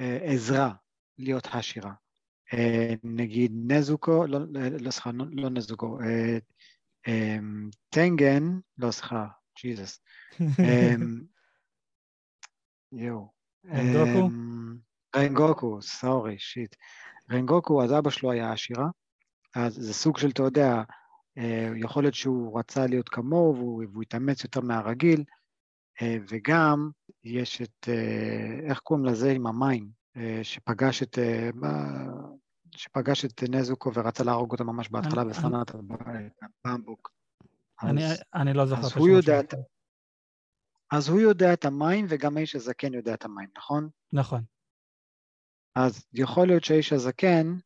אה, 0.00 0.18
עזרה 0.22 0.72
להיות 1.18 1.48
השירה. 1.52 1.92
אה, 2.54 2.94
נגיד 3.02 3.52
נזוקו, 3.66 4.26
לא, 4.26 4.38
לא 4.80 4.90
סליחה, 4.90 5.10
לא, 5.12 5.24
לא 5.32 5.50
נזוקו, 5.50 6.00
אה, 6.00 6.38
אה, 7.08 7.38
טנגן, 7.88 8.42
לא 8.78 8.90
סליחה, 8.90 9.26
ג'יזוס. 9.62 10.00
אה, 10.40 10.94
יואו. 12.92 13.32
רנגוקו? 13.66 14.28
אה, 15.14 15.22
רנגוקו, 15.22 15.82
סורי, 15.82 16.38
שיט. 16.38 16.76
רנגוקו, 17.30 17.84
אז 17.84 17.92
אבא 17.92 18.10
שלו 18.10 18.30
היה 18.30 18.52
עשירה, 18.52 18.86
אז 19.54 19.74
זה 19.74 19.94
סוג 19.94 20.18
של, 20.18 20.28
אתה 20.28 20.42
יודע, 20.42 20.82
אה, 21.38 21.70
יכול 21.76 22.02
להיות 22.02 22.14
שהוא 22.14 22.58
רצה 22.58 22.86
להיות 22.86 23.08
כמוהו 23.08 23.56
והוא, 23.56 23.84
והוא 23.92 24.02
התאמץ 24.02 24.44
יותר 24.44 24.60
מהרגיל, 24.60 25.24
אה, 26.02 26.16
וגם 26.28 26.90
יש 27.24 27.62
את, 27.62 27.88
אה, 27.88 28.68
איך 28.70 28.78
קוראים 28.78 29.06
לזה 29.06 29.30
עם 29.30 29.46
המים, 29.46 30.04
שפגש 30.42 31.02
את, 31.02 31.18
שפגש 32.76 33.24
את 33.24 33.42
נזוקו 33.48 33.94
ורצה 33.94 34.24
להרוג 34.24 34.52
אותו 34.52 34.64
ממש 34.64 34.88
בהתחלה 34.88 35.22
את 35.62 35.74
הבמבוק. 36.64 37.10
אני 38.34 38.54
לא 38.54 38.66
זוכר 38.66 38.80
את 38.80 38.86
השם 38.86 39.22
שלו. 39.22 39.62
אז 40.92 41.08
הוא 41.08 41.20
יודע 41.20 41.52
את 41.52 41.64
המים 41.64 42.06
וגם 42.08 42.36
האיש 42.36 42.56
הזקן 42.56 42.94
יודע 42.94 43.14
את 43.14 43.24
המים, 43.24 43.48
נכון? 43.56 43.88
נכון. 44.12 44.42
אז 45.74 46.06
יכול 46.12 46.46
להיות 46.46 46.64
שהאיש 46.64 46.92
הזקן 46.92 47.56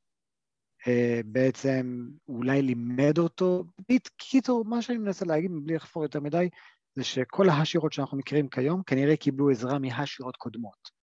בעצם 1.25 2.09
אולי 2.29 2.63
לימד 2.63 3.19
אותו. 3.19 3.65
בקיצור, 3.89 4.65
מה 4.65 4.83
שאני 4.83 4.99
מנסה 4.99 5.25
להגיד, 5.27 5.51
מבלי 5.51 5.75
לחפור 5.75 6.03
יותר 6.03 6.21
מדי, 6.21 6.49
זה 6.95 7.05
שכל 7.05 7.49
השירות 7.49 7.93
שאנחנו 7.93 8.19
מכירים 8.19 8.49
כיום 8.49 8.83
כנראה 8.83 9.17
קיבלו 9.17 9.51
עזרה 9.51 9.79
מהשירות 9.79 10.37
קודמות. 10.37 10.99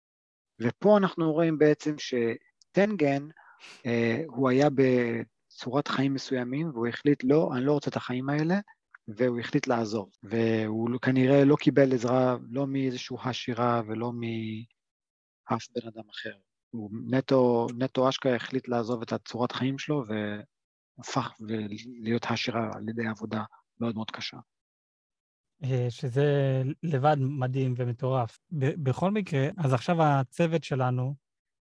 ופה 0.60 0.96
אנחנו 0.96 1.32
רואים 1.32 1.58
בעצם 1.58 1.94
שטנגן, 1.98 3.28
אה, 3.86 4.22
הוא 4.26 4.48
היה 4.48 4.68
בצורת 4.74 5.88
חיים 5.88 6.14
מסוימים, 6.14 6.70
והוא 6.70 6.86
החליט, 6.86 7.24
לא, 7.24 7.50
אני 7.56 7.64
לא 7.64 7.72
רוצה 7.72 7.90
את 7.90 7.96
החיים 7.96 8.28
האלה, 8.28 8.54
והוא 9.08 9.40
החליט 9.40 9.66
לעזוב. 9.66 10.10
והוא 10.22 11.00
כנראה 11.02 11.44
לא 11.44 11.56
קיבל 11.56 11.94
עזרה 11.94 12.36
לא 12.50 12.66
מאיזשהו 12.66 13.18
השירה 13.24 13.82
ולא 13.86 14.12
מאף 14.12 15.66
בן 15.74 15.88
אדם 15.88 16.08
אחר. 16.10 16.51
הוא 16.72 16.90
נטו, 17.10 17.66
נטו 17.78 18.08
אשכרה 18.08 18.36
החליט 18.36 18.68
לעזוב 18.68 19.02
את 19.02 19.12
הצורת 19.12 19.52
חיים 19.52 19.78
שלו 19.78 20.04
והפך 20.06 21.32
להיות 22.02 22.26
השירה 22.30 22.70
על 22.74 22.88
ידי 22.88 23.06
עבודה 23.06 23.44
מאוד 23.80 23.94
מאוד 23.94 24.10
קשה. 24.10 24.36
אה, 25.64 25.86
שזה 25.90 26.62
לבד 26.82 27.16
מדהים 27.20 27.74
ומטורף. 27.76 28.40
בכל 28.52 29.10
מקרה, 29.10 29.48
אז 29.56 29.72
עכשיו 29.72 30.02
הצוות 30.02 30.64
שלנו, 30.64 31.14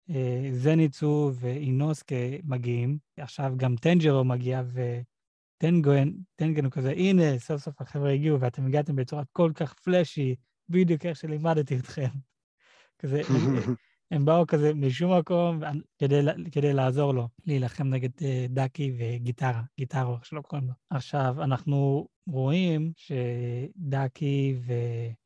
אה, 0.10 0.50
זניצו 0.52 1.32
ואינוסקה 1.34 2.16
מגיעים, 2.44 2.98
עכשיו 3.18 3.54
גם 3.58 3.76
טנג'רו 3.76 4.24
מגיע 4.24 4.62
וטנגן 4.68 6.64
הוא 6.64 6.72
כזה, 6.72 6.92
הנה, 6.92 7.40
סוף 7.40 7.62
סוף 7.62 7.82
החבר'ה 7.82 8.12
הגיעו 8.12 8.40
ואתם 8.40 8.66
הגעתם 8.66 8.96
בצורה 8.96 9.24
כל 9.32 9.52
כך 9.56 9.74
פלאשי, 9.74 10.36
בדיוק 10.70 11.06
איך 11.06 11.18
שלימדתי 11.18 11.78
אתכם. 11.78 12.10
כזה, 13.00 13.22
הם 14.12 14.26
באו 14.26 14.48
כזה 14.48 14.74
משום 14.74 15.20
מקום 15.20 15.60
כדי, 15.98 16.22
כדי 16.52 16.74
לעזור 16.74 17.14
לו 17.14 17.28
להילחם 17.46 17.88
נגד 17.88 18.10
uh, 18.10 18.24
דאקי 18.50 18.94
וגיטרה, 18.98 19.62
גיטרו, 19.78 20.16
איך 20.16 20.26
שלא 20.26 20.42
קוראים 20.42 20.68
לו. 20.68 20.74
עכשיו, 20.90 21.36
אנחנו 21.44 22.08
רואים 22.28 22.94
שדאקי 22.96 24.60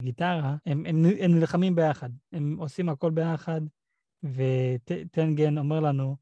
וגיטרה, 0.02 0.56
הם, 0.66 0.86
הם, 0.86 1.06
הם 1.20 1.40
נלחמים 1.40 1.76
ביחד, 1.76 2.10
הם 2.32 2.56
עושים 2.60 2.90
הכל 2.90 3.12
ביחד, 3.12 3.62
וטנגן 4.24 5.58
אומר 5.58 5.80
לנו 5.80 6.16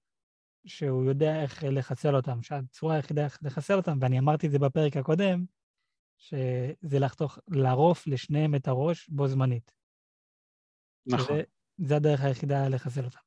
שהוא 0.65 1.05
יודע 1.05 1.41
איך 1.41 1.63
לחסל 1.63 2.15
אותם, 2.15 2.41
שהצורה 2.41 2.96
היחידה 2.96 3.24
איך 3.24 3.39
לחסל 3.41 3.74
אותם, 3.74 3.98
ואני 4.01 4.20
אמרתי 4.20 4.48
את 4.48 4.51
זה 4.51 4.60
בפרק 4.60 4.98
הקודם, 4.98 5.46
שזה 6.17 7.00
לחתוך, 7.00 7.39
לערוף 7.48 8.08
לשניהם 8.08 8.55
את 8.55 8.67
הראש 8.67 9.10
בו 9.10 9.27
זמנית. 9.27 9.72
נכון. 11.05 11.25
שזה, 11.25 11.41
זה 11.77 11.96
הדרך 11.96 12.22
היחידה 12.22 12.68
לחסל 12.68 13.06
אותם. 13.06 13.20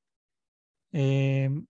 אמ, 0.95 1.61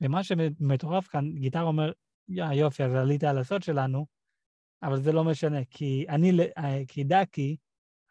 ומה 0.00 0.24
שמטורף 0.24 1.06
כאן, 1.06 1.32
גיטר 1.34 1.62
אומר, 1.62 1.92
יא 2.28 2.44
יופי, 2.44 2.84
אז 2.84 2.94
עלית 2.94 3.24
על 3.24 3.38
הסוד 3.38 3.62
שלנו, 3.62 4.06
אבל 4.82 5.02
זה 5.02 5.12
לא 5.12 5.24
משנה, 5.24 5.64
כי 5.70 6.06
אני, 6.08 6.30
אה, 6.58 6.82
כי 6.88 7.04
דקי 7.04 7.56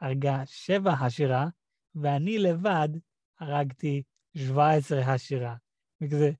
הרגה 0.02 0.46
שבע 0.46 0.92
השירה, 0.92 1.48
ואני 1.96 2.38
לבד 2.38 2.90
הרגתי 3.40 4.04
17 4.38 5.00
השירה. 5.00 5.56
וכזה, 6.02 6.32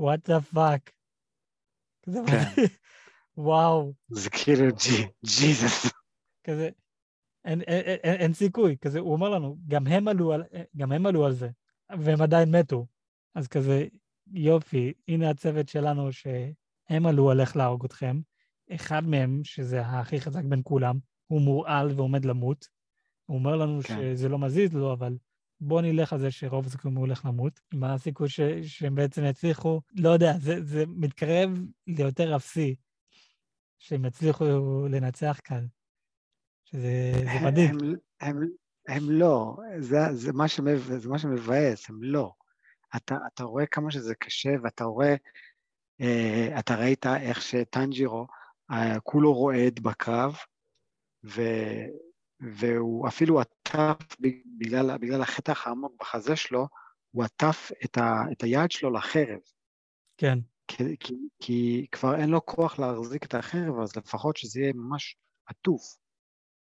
what 0.00 0.30
the 0.30 0.54
fuck. 0.54 0.90
כזה, 2.02 2.18
כן. 2.26 2.62
וואו. 3.36 3.94
זה 4.08 4.30
כאילו 4.30 4.66
ג'יזוס. 5.24 5.92
כזה, 6.44 6.70
אין, 7.44 7.60
אין, 7.60 7.82
אין, 7.84 8.20
אין 8.20 8.32
סיכוי, 8.32 8.76
כזה, 8.80 8.98
הוא 8.98 9.12
אומר 9.12 9.28
לנו, 9.28 9.56
גם 9.68 9.86
הם, 9.86 10.08
עלו 10.08 10.32
על, 10.32 10.42
גם 10.76 10.92
הם 10.92 11.06
עלו 11.06 11.26
על 11.26 11.32
זה, 11.32 11.48
והם 11.98 12.22
עדיין 12.22 12.56
מתו. 12.56 12.86
אז 13.34 13.48
כזה, 13.48 13.86
יופי, 14.32 14.92
הנה 15.08 15.30
הצוות 15.30 15.68
שלנו 15.68 16.12
שהם 16.12 17.06
עלו 17.06 17.30
על 17.30 17.40
איך 17.40 17.56
להרוג 17.56 17.84
אתכם. 17.84 18.20
אחד 18.70 19.06
מהם, 19.06 19.40
שזה 19.44 19.80
הכי 19.80 20.20
חזק 20.20 20.44
בין 20.44 20.60
כולם, 20.64 20.98
הוא 21.26 21.40
מורעל 21.40 21.90
ועומד 21.96 22.24
למות. 22.24 22.68
הוא 23.26 23.38
אומר 23.38 23.56
לנו 23.56 23.80
כן. 23.82 23.94
שזה 23.96 24.28
לא 24.28 24.38
מזיז 24.38 24.74
לו, 24.74 24.92
אבל 24.92 25.16
בואו 25.60 25.80
נלך 25.80 26.12
על 26.12 26.18
זה 26.18 26.30
שרוב 26.30 26.66
הסיכויים 26.66 26.96
הוא 26.96 27.06
הולך 27.06 27.24
למות. 27.24 27.60
מה 27.74 27.94
הסיכוי 27.94 28.28
ש... 28.28 28.40
שהם 28.62 28.94
בעצם 28.94 29.24
יצליחו? 29.24 29.80
לא 29.92 30.08
יודע, 30.08 30.38
זה, 30.38 30.64
זה 30.64 30.84
מתקרב 30.88 31.50
ליותר 31.86 32.36
אפסי, 32.36 32.74
שהם 33.78 34.04
יצליחו 34.04 34.44
לנצח 34.90 35.40
כאן. 35.44 35.66
שזה 36.72 37.46
מדהים. 37.46 37.78
הם, 37.80 37.94
הם, 38.20 38.48
הם 38.88 39.10
לא, 39.10 39.56
זה, 39.78 39.98
זה, 40.12 40.32
מה 40.32 40.48
שמב, 40.48 40.78
זה 40.78 41.08
מה 41.08 41.18
שמבאס, 41.18 41.90
הם 41.90 42.02
לא. 42.02 42.32
אתה, 42.96 43.16
אתה 43.34 43.44
רואה 43.44 43.66
כמה 43.66 43.90
שזה 43.90 44.14
קשה, 44.14 44.50
ואתה 44.62 44.84
רואה, 44.84 45.14
אה, 46.00 46.58
אתה 46.58 46.74
ראית 46.74 47.06
איך 47.06 47.42
שטנג'ירו, 47.42 48.26
אה, 48.70 49.00
כולו 49.00 49.34
רועד 49.34 49.80
בקרב, 49.80 50.36
ו, 51.24 51.42
והוא 52.40 53.08
אפילו 53.08 53.40
עטף, 53.40 54.16
בגלל, 54.58 54.98
בגלל 54.98 55.22
החטח 55.22 55.66
העמוק 55.66 55.92
בחזה 56.00 56.36
שלו, 56.36 56.68
הוא 57.10 57.24
עטף 57.24 57.70
את, 57.84 57.98
ה, 57.98 58.22
את 58.32 58.42
היד 58.42 58.70
שלו 58.70 58.90
לחרב. 58.90 59.38
כן. 60.18 60.38
כי, 60.68 60.96
כי, 61.00 61.14
כי 61.40 61.86
כבר 61.92 62.14
אין 62.16 62.28
לו 62.30 62.46
כוח 62.46 62.78
להחזיק 62.78 63.24
את 63.24 63.34
החרב, 63.34 63.80
אז 63.82 63.96
לפחות 63.96 64.36
שזה 64.36 64.60
יהיה 64.60 64.72
ממש 64.72 65.16
עטוף. 65.46 65.82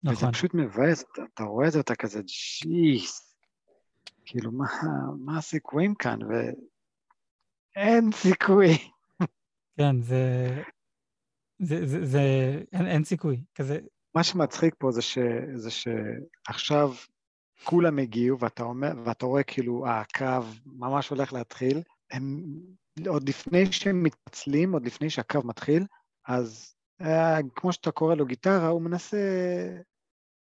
נכון. 0.06 0.28
וזה 0.28 0.32
פשוט 0.32 0.54
מבאס, 0.54 1.04
אתה, 1.12 1.22
אתה 1.34 1.42
רואה 1.42 1.66
את 1.66 1.72
זה, 1.72 1.80
אתה 1.80 1.94
כזה, 1.94 2.20
ג'יס, 2.62 3.36
כאילו, 4.24 4.52
מה, 4.52 4.66
מה 5.18 5.38
הסיכויים 5.38 5.94
כאן? 5.94 6.18
ואין 7.76 8.12
סיכוי. 8.12 8.70
כן, 9.78 10.02
זה... 10.02 10.62
זה, 11.58 11.86
זה, 11.86 12.04
זה 12.04 12.20
אין, 12.72 12.86
אין 12.86 13.04
סיכוי, 13.04 13.44
כזה... 13.54 13.78
מה 14.14 14.24
שמצחיק 14.24 14.74
פה 14.78 14.90
זה, 14.90 15.02
ש, 15.02 15.18
זה 15.54 15.70
שעכשיו 15.70 16.90
כולם 17.64 17.98
הגיעו, 17.98 18.38
ואתה, 18.38 18.62
אומר, 18.62 18.92
ואתה 19.04 19.26
רואה 19.26 19.42
כאילו, 19.42 19.88
הקרב 19.88 20.58
ממש 20.66 21.08
הולך 21.08 21.32
להתחיל, 21.32 21.82
הם, 22.10 22.44
עוד 23.06 23.28
לפני 23.28 23.72
שהם 23.72 24.02
מתפצלים, 24.02 24.72
עוד 24.72 24.86
לפני 24.86 25.10
שהקרב 25.10 25.46
מתחיל, 25.46 25.86
אז 26.24 26.74
אה, 27.00 27.38
כמו 27.54 27.72
שאתה 27.72 27.90
קורא 27.90 28.14
לו 28.14 28.26
גיטרה, 28.26 28.68
הוא 28.68 28.82
מנסה 28.82 29.18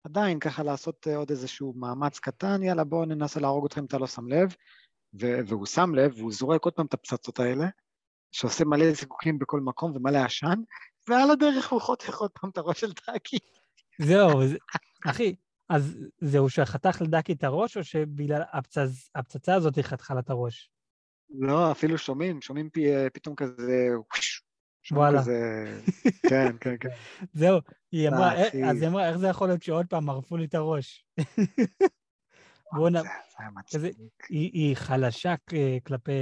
עדיין 0.06 0.38
ככה 0.38 0.62
לעשות 0.62 1.06
אה, 1.08 1.16
עוד 1.16 1.30
איזשהו 1.30 1.74
מאמץ 1.76 2.18
קטן, 2.18 2.62
יאללה 2.62 2.84
בואו 2.84 3.04
ננסה 3.04 3.40
להרוג 3.40 3.66
אתכם 3.66 3.80
אם 3.80 3.86
אתה 3.86 3.98
לא 3.98 4.06
שם 4.06 4.28
לב, 4.28 4.54
והוא 5.14 5.66
שם 5.66 5.94
לב, 5.94 6.12
והוא 6.16 6.32
זורק 6.32 6.64
עוד 6.64 6.74
פעם 6.74 6.86
את 6.86 6.94
הפצצות 6.94 7.40
האלה, 7.40 7.66
שעושה 8.32 8.64
מלא 8.64 8.92
זיקוקים 8.92 9.38
בכל 9.38 9.60
מקום 9.60 9.96
ומלא 9.96 10.18
עשן, 10.18 10.54
ועל 11.08 11.30
הדרך 11.30 11.72
הוא 11.72 11.80
חותך 11.80 12.16
עוד 12.18 12.30
פעם 12.30 12.50
את 12.50 12.58
הראש 12.58 12.80
של 12.80 12.92
דאקי. 13.06 13.38
זהו, 13.98 14.42
זה... 14.48 14.56
אחי, 15.06 15.34
אז 15.68 15.98
זהו 16.20 16.50
שחתך 16.50 17.02
לדאקי 17.02 17.32
את 17.32 17.44
הראש, 17.44 17.76
או 17.76 17.84
שבגלל 17.84 18.42
הפצצ... 18.52 19.10
הפצצה 19.14 19.54
הזאת 19.54 19.76
היא 19.76 19.84
חתכה 19.84 20.14
לה 20.14 20.20
את 20.20 20.30
הראש? 20.30 20.70
לא, 21.30 21.70
אפילו 21.72 21.98
שומעים, 21.98 22.40
שומעים 22.40 22.70
פי, 22.70 22.96
אה, 22.96 23.10
פתאום 23.10 23.34
כזה, 23.34 23.88
וואלה. 24.92 25.20
כזה... 25.20 25.64
כן, 26.28 26.56
כן, 26.60 26.74
כן. 26.80 26.88
זהו, 27.32 27.58
היא 27.92 28.08
אמרה, 28.08 28.34
אה, 28.34 28.42
"אה". 28.54 28.70
אז 28.70 28.80
היא 28.82 28.88
אמרה, 28.88 29.08
איך 29.08 29.16
זה 29.16 29.26
יכול 29.28 29.48
להיות 29.48 29.62
שעוד 29.62 29.86
פעם 29.86 30.10
ערפו 30.10 30.36
לי 30.36 30.44
את 30.44 30.54
הראש? 30.54 31.06
היה 33.38 33.50
כזה- 33.74 33.88
מצחיק. 33.88 34.26
היא, 34.28 34.50
היא 34.52 34.74
חלשה 34.76 35.34
כלפי 35.84 36.12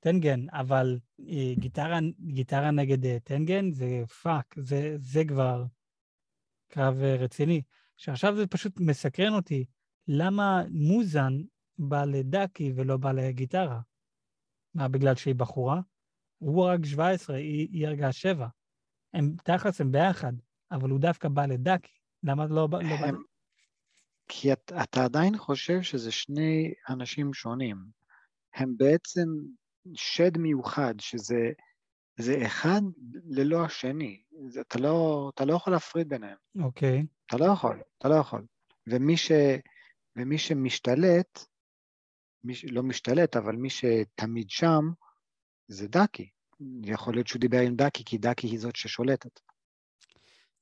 טנגן, 0.00 0.40
אבל 0.52 0.98
היא 1.18 1.56
גיוטרו, 1.56 1.98
גיוטרו 2.20 2.70
נגד 2.70 3.06
אה, 3.06 3.16
טנגן 3.24 3.72
זה 3.72 4.02
fuck, 4.22 4.54
זה, 4.58 4.94
זה 4.98 5.24
כבר 5.24 5.64
קרב 6.72 7.02
אה, 7.02 7.16
רציני. 7.16 7.62
שעכשיו 7.96 8.36
זה 8.36 8.46
פשוט 8.46 8.80
מסקרן 8.80 9.32
אותי, 9.34 9.64
למה 10.08 10.62
מוזן 10.70 11.32
בא 11.78 12.04
לדאקי 12.04 12.72
ולא 12.76 12.96
בא 12.96 13.12
לגיוטרו? 13.12 13.80
מה, 14.74 14.88
בגלל 14.88 15.14
שהיא 15.14 15.34
בחורה? 15.34 15.80
הוא 16.40 16.64
רק 16.64 16.80
17, 16.84 17.36
היא, 17.36 17.68
היא 17.72 17.86
הרגה 17.86 18.12
7. 18.12 18.46
הם, 19.14 19.34
תכלס 19.44 19.80
הם 19.80 19.92
ביחד, 19.92 20.32
אבל 20.72 20.90
הוא 20.90 20.98
דווקא 21.00 21.28
בא 21.28 21.46
לדאקי. 21.46 21.92
למה 22.22 22.46
לא, 22.46 22.66
בא- 22.66 22.82
לא 22.82 22.96
בא... 23.00 23.06
הם- 23.06 23.22
כי 24.28 24.52
את, 24.52 24.72
אתה 24.82 25.04
עדיין 25.04 25.38
חושב 25.38 25.82
שזה 25.82 26.12
שני 26.12 26.74
אנשים 26.88 27.34
שונים. 27.34 27.76
הם 28.54 28.74
בעצם 28.76 29.28
שד 29.94 30.38
מיוחד, 30.38 30.94
שזה 31.00 31.50
זה 32.18 32.36
אחד 32.46 32.80
ללא 33.24 33.64
השני. 33.64 34.22
זה, 34.48 34.60
אתה, 34.60 34.78
לא, 34.78 35.30
אתה 35.34 35.44
לא 35.44 35.54
יכול 35.54 35.72
להפריד 35.72 36.08
ביניהם. 36.08 36.36
אוקיי, 36.62 37.06
אתה 37.26 37.36
לא 37.36 37.44
יכול, 37.44 37.80
אתה 37.98 38.08
לא 38.08 38.14
יכול. 38.14 38.46
ומי, 38.86 39.16
ש, 39.16 39.32
ומי 40.16 40.38
שמשתלט, 40.38 41.44
מי, 42.44 42.54
לא 42.70 42.82
משתלט, 42.82 43.36
אבל 43.36 43.56
מי 43.56 43.68
שתמיד 43.70 44.50
שם, 44.50 44.90
זה 45.70 45.88
דאקי. 45.88 46.28
יכול 46.84 47.14
להיות 47.14 47.26
שהוא 47.26 47.40
דיבר 47.40 47.60
עם 47.60 47.76
דאקי, 47.76 48.04
כי 48.04 48.18
דאקי 48.18 48.46
היא 48.46 48.58
זאת 48.58 48.76
ששולטת. 48.76 49.40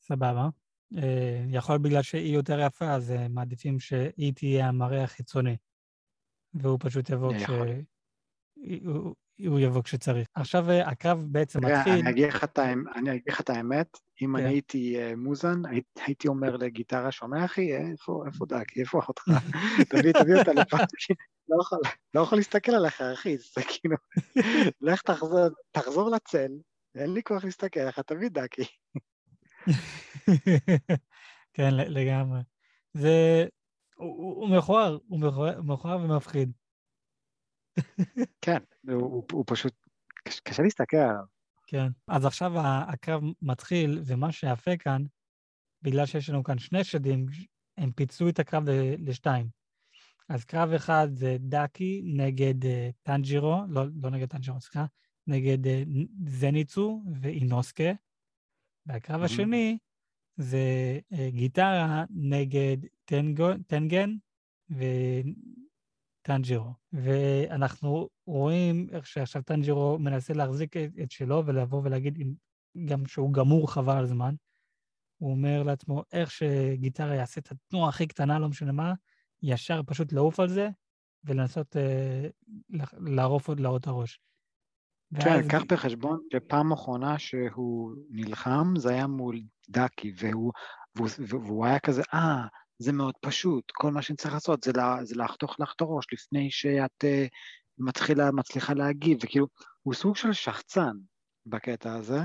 סבבה. 0.01 0.49
אה, 0.97 1.45
יכול 1.49 1.75
להיות 1.75 1.83
בגלל 1.83 2.03
שהיא 2.03 2.35
יותר 2.35 2.61
יפה, 2.67 2.95
אז 2.95 3.11
אה, 3.11 3.29
מעדיפים 3.29 3.81
שהיא 3.81 4.33
תהיה 4.35 4.69
המראה 4.69 5.05
החיצוני. 5.05 5.57
והוא 6.55 6.79
פשוט 6.81 7.11
יבוא 7.11 7.33
כש... 7.35 7.51
הוא- 9.47 9.61
יבוא 9.61 9.83
כשצריך. 9.83 10.29
עכשיו 10.35 10.71
אה, 10.71 10.89
הקרב 10.89 11.19
בעצם 11.29 11.59
מתחיל. 11.67 11.93
אני 11.93 12.11
אגיד 12.11 12.29
לך 12.29 12.45
את 12.45 12.59
האמ- 12.59 12.95
אני 12.99 13.11
אגיד 13.11 13.23
לך 13.29 13.41
את 13.41 13.51
האמת, 13.51 13.99
אם 14.23 14.35
כן. 14.37 14.43
אני 14.45 14.53
הייתי 14.55 14.99
אה, 14.99 15.13
מוזן, 15.17 15.67
הי- 15.67 15.83
הייתי 16.07 16.29
אומר 16.29 16.57
לגיטרה, 16.57 17.13
שומע 17.13 17.45
אחי, 17.45 17.77
איפה 17.77 18.23
איפה 18.27 18.47
דאקי, 18.47 18.81
איפה 18.81 18.99
אחותך? 18.99 19.23
תביא 19.91 20.13
תביא 20.13 20.35
אותה 20.39 20.53
לפה, 20.53 20.77
לא 21.49 21.57
יכול- 21.63 21.79
לא 22.15 22.21
יכול 22.21 22.39
להסתכל 22.39 22.73
עליך, 22.73 23.01
אחי, 23.01 23.37
זה 23.39 23.61
כאילו, 23.69 23.97
לך 24.81 25.03
תחזור, 25.73 26.11
לצל, 26.11 26.49
אין 26.95 27.15
לי 27.15 27.23
כוח 27.23 27.45
להסתכל 27.45 27.81
עליך, 27.81 27.99
תביא 28.01 28.29
דאקי. 28.29 28.63
כן, 31.53 31.75
לגמרי. 31.75 32.41
זה... 32.95 33.47
הוא- 33.97 34.49
מכוער, 34.49 34.99
הוא 35.09 35.21
מכוער 35.65 35.99
ומפחיד. 36.03 36.53
כן, 38.45 38.59
הוא- 38.89 39.25
הוא 39.33 39.45
פשוט, 39.47 39.75
קש- 40.29 40.41
קשה 40.41 40.63
להסתכל 40.63 40.97
עליו. 40.97 41.25
כן. 41.67 41.87
אז 42.09 42.25
עכשיו 42.27 42.53
הקרב 42.65 43.23
מתחיל, 43.43 44.01
ומה 44.07 44.33
שיפה 44.33 44.77
כאן, 44.77 45.05
בגלל 45.83 46.07
שיש 46.07 46.31
לנו 46.31 46.45
כאן 46.45 46.59
שני 46.59 46.85
שדים, 46.85 47.27
הם 47.79 47.93
פיצלו 47.93 48.29
את 48.29 48.39
הקרב 48.39 48.69
ל- 48.69 49.09
לשתיים. 49.11 49.49
אז 50.29 50.45
קרב 50.45 50.71
אחד 50.73 51.09
זה 51.13 51.37
דאקי 51.41 52.03
נגד 52.05 52.65
אה, 52.65 52.91
טנג'ירו, 53.03 53.57
לא, 53.69 53.85
לא 54.03 54.11
נגד 54.11 54.29
טנג'ירו, 54.29 54.61
סליחה, 54.61 54.85
נגד 55.27 55.67
נ- 55.69 56.29
זניצו 56.29 57.03
ואינוסקה. 57.21 57.91
והקרב 58.87 59.17
מהמם. 59.17 59.25
השני 59.25 59.79
זה 60.37 60.59
אה, 61.13 61.31
גיטרה 61.31 62.05
נגד 62.11 62.77
טנגו, 63.05 63.49
טנגן 63.67 64.11
וטנג'ירו. 66.23 66.73
ואנחנו 66.93 68.09
רואים 68.27 68.87
איך 68.93 69.07
שעכשיו 69.07 69.43
טנג'ירו 69.43 69.99
מנסה 69.99 70.35
להחזיק 70.35 70.77
את, 70.77 71.11
שלו 71.11 71.43
ולבוא 71.47 71.81
ולהגיד 71.85 72.19
גם 72.85 73.07
שהוא 73.07 73.33
גמור 73.33 73.73
חבל 73.73 73.97
על 73.97 74.07
זמן. 74.07 74.35
הוא 75.19 75.31
אומר 75.31 75.63
לעצמו, 75.63 76.03
איך 76.13 76.31
שגיטרה 76.31 77.15
יעשה 77.15 77.41
את 77.41 77.51
התנועה 77.53 77.89
הכי 77.89 78.07
קטנה, 78.07 78.39
לא 78.39 78.49
משנה 78.49 78.73
מה, 78.73 78.93
ישר 79.43 79.81
פשוט 79.87 80.13
לעוף 80.13 80.41
על 80.41 80.49
זה 80.49 80.69
ולנסות 81.25 81.77
אה, 81.77 82.29
לערוף 82.93 83.49
עוד 83.49 83.61
לעוד 83.61 83.81
את 83.81 83.87
הראש. 83.87 84.21
כן, 85.21 85.31
ואז- 85.31 85.47
קח 85.49 85.63
בחשבון 85.69 86.21
שפעם 86.33 86.73
אחרונה 86.73 87.19
שהוא 87.19 87.95
נלחם, 88.11 88.75
זה 88.77 88.91
היה 88.91 89.07
מול 89.07 89.41
דאקי, 89.69 90.13
והוא, 90.17 90.53
והוא, 90.97 91.09
והוא 91.29 91.67
היה 91.67 91.79
כזה, 91.79 92.03
אה, 92.15 92.47
זה 92.79 92.93
מאוד 92.93 93.15
פשוט, 93.21 93.65
כל 93.73 93.91
מה 93.91 94.03
שאני 94.03 94.17
צריך 94.17 94.35
לעשות 94.35 94.63
זה, 94.63 94.73
לה, 94.77 94.97
זה 95.03 95.15
לחתוך 95.17 95.57
לך 95.61 95.73
את 95.77 95.81
הראש 95.81 96.07
לפני 96.13 96.51
שאת 96.51 97.05
uh, 97.05 97.29
מתחילה, 97.79 98.31
מצליחה 98.33 98.75
להגיב, 98.75 99.19
וכאילו, 99.23 99.47
הוא 99.83 99.95
סוג 99.95 100.17
של 100.17 100.33
שחצן 100.33 100.97
בקטע 101.47 101.95
הזה, 101.95 102.19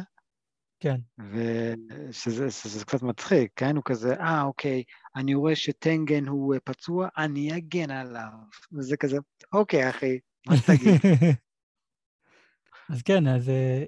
כן, 0.83 0.99
ושזה 1.19 2.11
שזה, 2.11 2.51
שזה 2.51 2.85
קצת 2.85 3.01
מצחיק, 3.01 3.51
כן? 3.55 3.75
הוא 3.75 3.83
כזה, 3.85 4.15
אה, 4.15 4.43
אוקיי, 4.43 4.83
אני 5.15 5.35
רואה 5.35 5.55
שטנגן 5.55 6.27
הוא 6.27 6.53
אה, 6.53 6.59
פצוע, 6.59 7.07
אני 7.17 7.57
אגן 7.57 7.91
עליו. 7.91 8.31
וזה 8.73 8.97
כזה, 8.97 9.17
אוקיי, 9.53 9.89
אחי, 9.89 10.19
מה 10.47 10.57
שתגיד. 10.57 11.01
אז 12.91 13.01
כן, 13.01 13.27
אז 13.27 13.49
אה, 13.49 13.83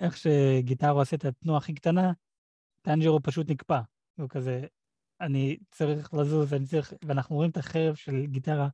איך 0.00 0.16
שגיוטרו 0.16 0.98
עושה 0.98 1.16
את 1.16 1.24
התנועה 1.24 1.58
הכי 1.58 1.74
קטנה, 1.74 2.12
טנג'ירו 2.82 3.22
פשוט 3.22 3.50
נקפא. 3.50 3.80
הוא 4.16 4.28
כזה, 4.28 4.60
אני 5.20 5.56
צריך 5.70 6.14
לזוז, 6.14 6.54
אני 6.54 6.66
צריך... 6.66 6.92
ואנחנו 7.04 7.36
רואים 7.36 7.50
את 7.50 7.56
החרב 7.56 7.94
של 7.94 8.26
גיוטרו 8.26 8.68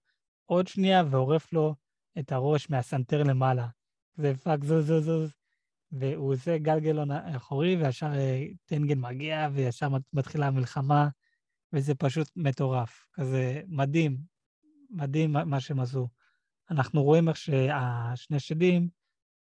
עוד 0.47 0.67
שנייה, 0.67 1.03
ועורף 1.11 1.53
לו 1.53 1.75
את 2.19 2.33
הראש 2.33 2.71
מהסנטר 2.71 3.23
למעלה. 3.23 3.67
זה 4.15 4.35
fuck, 4.35 4.65
זוז, 4.65 4.87
זוז, 4.87 5.05
זוז. 5.05 5.31
והוא 5.93 6.35
עושה 6.35 6.59
גלגלון 6.59 7.11
אחורי, 7.11 7.77
וישר 7.77 8.13
אה, 8.15 8.47
טנגן 8.65 9.01
מגיע, 9.01 9.49
וישר 9.53 9.89
מת- 9.89 10.03
מתחילה 10.13 10.47
המלחמה, 10.47 11.09
וזה 11.73 11.95
פשוט 11.95 12.29
מטורף. 12.37 13.07
כזה 13.13 13.63
מדהים, 13.69 14.19
מדהים 14.91 15.33
מה 15.33 15.61
שהם 15.61 15.81
עשו. 15.81 16.09
אנחנו 16.71 17.03
רואים 17.03 17.29
איך 17.29 17.37
שהשני 17.37 18.41
שדים 18.41 18.89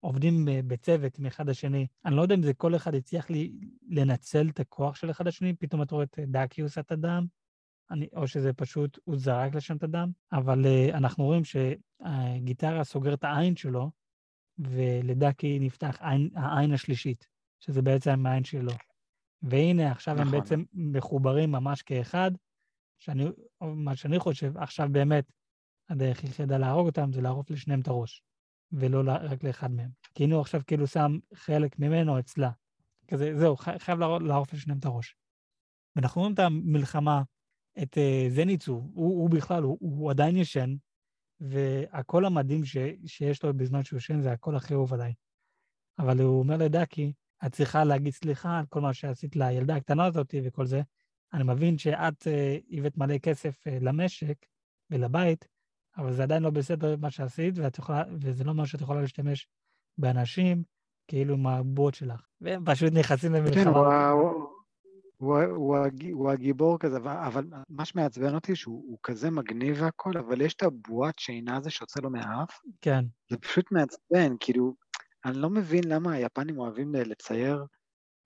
עובדים 0.00 0.48
אה, 0.48 0.60
בצוות 0.66 1.18
מאחד 1.18 1.48
לשני. 1.48 1.86
אני 2.04 2.16
לא 2.16 2.22
יודע 2.22 2.34
אם 2.34 2.42
זה 2.42 2.54
כל 2.54 2.76
אחד 2.76 2.94
הצליח 2.94 3.30
לי 3.30 3.52
לנצל 3.88 4.48
את 4.48 4.60
הכוח 4.60 4.96
של 4.96 5.10
אחד 5.10 5.26
לשני, 5.26 5.54
פתאום 5.54 5.82
אתה 5.82 5.94
רואה 5.94 6.04
את 6.04 6.18
דאקי 6.18 6.60
עושה 6.60 6.80
את 6.80 6.92
הדם, 6.92 7.26
אני, 7.90 8.08
או 8.16 8.28
שזה 8.28 8.52
פשוט, 8.52 8.98
הוא 9.04 9.16
זרק 9.16 9.54
לשם 9.54 9.76
את 9.76 9.82
הדם, 9.82 10.10
אבל 10.32 10.64
uh, 10.64 10.96
אנחנו 10.96 11.24
רואים 11.24 11.42
שהגיטרה 11.44 12.84
סוגר 12.84 13.14
את 13.14 13.24
העין 13.24 13.56
שלו, 13.56 13.90
ולדאקי 14.58 15.58
נפתח 15.58 15.98
עין, 16.00 16.30
העין 16.34 16.72
השלישית, 16.72 17.28
שזה 17.60 17.82
בעצם 17.82 18.26
העין 18.26 18.44
שלו. 18.44 18.72
והנה, 19.42 19.92
עכשיו 19.92 20.14
הם 20.20 20.26
נכון. 20.26 20.38
בעצם 20.38 20.64
מחוברים 20.72 21.52
ממש 21.52 21.82
כאחד, 21.82 22.30
שאני, 22.98 23.24
מה 23.60 23.96
שאני 23.96 24.18
חושב, 24.18 24.58
עכשיו 24.58 24.88
באמת, 24.92 25.32
הדרך 25.88 26.22
היחידה 26.22 26.58
להרוג 26.58 26.86
אותם 26.86 27.12
זה 27.12 27.20
לערוף 27.20 27.50
לשניהם 27.50 27.80
את 27.80 27.88
הראש, 27.88 28.22
ולא 28.72 29.12
רק 29.30 29.44
לאחד 29.44 29.70
מהם. 29.70 29.90
כי 30.14 30.24
הנה 30.24 30.34
הוא 30.34 30.40
עכשיו 30.40 30.60
כאילו 30.66 30.86
שם 30.86 31.18
חלק 31.34 31.78
ממנו 31.78 32.18
אצלה. 32.18 32.50
כזה, 33.08 33.38
זהו, 33.38 33.56
חי- 33.56 33.78
חייב 33.78 33.98
לערוף- 33.98 34.52
לשניהם 34.52 34.78
את 34.78 34.84
הראש. 34.84 35.16
ואנחנו 35.96 36.20
רואים 36.20 36.34
את 36.34 36.38
המלחמה, 36.38 37.22
את 37.82 37.94
uh, 37.96 38.30
זניצו, 38.30 38.72
הוא, 38.72 39.22
הוא 39.22 39.30
בכלל, 39.30 39.62
הוא, 39.62 39.78
הוא 39.80 40.10
עדיין 40.10 40.36
ישן, 40.36 40.74
והקול 41.40 42.26
המדהים 42.26 42.64
ש, 42.64 42.76
שיש 43.06 43.42
לו 43.42 43.54
בזמן 43.54 43.84
שהוא 43.84 43.96
ישן 43.96 44.20
זה 44.20 44.32
הקול 44.32 44.56
הכי 44.56 44.74
אהוב 44.74 44.94
עליי. 44.94 45.14
אבל 45.98 46.20
הוא 46.20 46.38
אומר 46.38 46.56
לדקי, 46.56 47.12
את 47.46 47.52
צריכה 47.52 47.84
להגיד 47.84 48.12
סליחה 48.12 48.58
על 48.58 48.66
כל 48.66 48.80
מה 48.80 48.94
שעשית 48.94 49.36
לילדה 49.36 49.76
הקטנה 49.76 50.04
הזאת 50.04 50.34
וכל 50.44 50.66
זה. 50.66 50.82
אני 51.32 51.44
מבין 51.44 51.78
שאת 51.78 52.22
uh, 52.22 52.78
הבאת 52.78 52.96
מלא 52.96 53.18
כסף 53.18 53.66
uh, 53.66 53.70
למשק 53.80 54.46
ולבית, 54.90 55.48
אבל 55.98 56.12
זה 56.12 56.22
עדיין 56.22 56.42
לא 56.42 56.50
בסדר 56.50 56.96
מה 56.96 57.10
שעשית, 57.10 57.54
יכולה, 57.78 58.02
וזה 58.20 58.44
לא 58.44 58.50
אומר 58.50 58.64
שאת 58.64 58.80
יכולה 58.80 59.00
להשתמש 59.00 59.48
באנשים 59.98 60.62
כאילו 61.08 61.34
עם 61.34 61.46
הבוט 61.46 61.94
שלך. 61.94 62.20
והם 62.40 62.64
פשוט 62.64 62.92
נכנסים 62.92 63.32
כן, 63.32 63.38
למלחמה. 63.38 63.78
ה- 63.94 64.10
הוא, 64.10 64.48
הוא, 65.16 65.38
הוא, 65.42 65.76
הוא 66.12 66.30
הגיבור 66.30 66.78
כזה, 66.78 66.96
אבל- 66.98 67.46
מה 67.68 67.84
שמעצבן 67.84 68.34
אותי 68.34 68.56
שהוא 68.56 68.84
הוא 68.88 68.98
כזה 69.02 69.30
מגניב 69.30 69.76
והכל, 69.82 70.10
אבל 70.18 70.40
יש 70.40 70.54
את 70.54 70.62
הבועת 70.62 71.18
שינה 71.18 71.56
הזה 71.56 71.70
שיוצא 71.70 72.00
לו 72.00 72.10
מהאף, 72.10 72.60
כן, 72.80 73.04
זה 73.30 73.36
פשוט 73.36 73.72
מעצבן, 73.72 74.34
כאילו, 74.40 74.74
אני 75.24 75.38
לא 75.38 75.50
מבין 75.50 75.84
למה 75.86 76.12
היפנים 76.12 76.58
אוהבים 76.58 76.94
ל- 76.94 77.10
לצייר, 77.10 77.64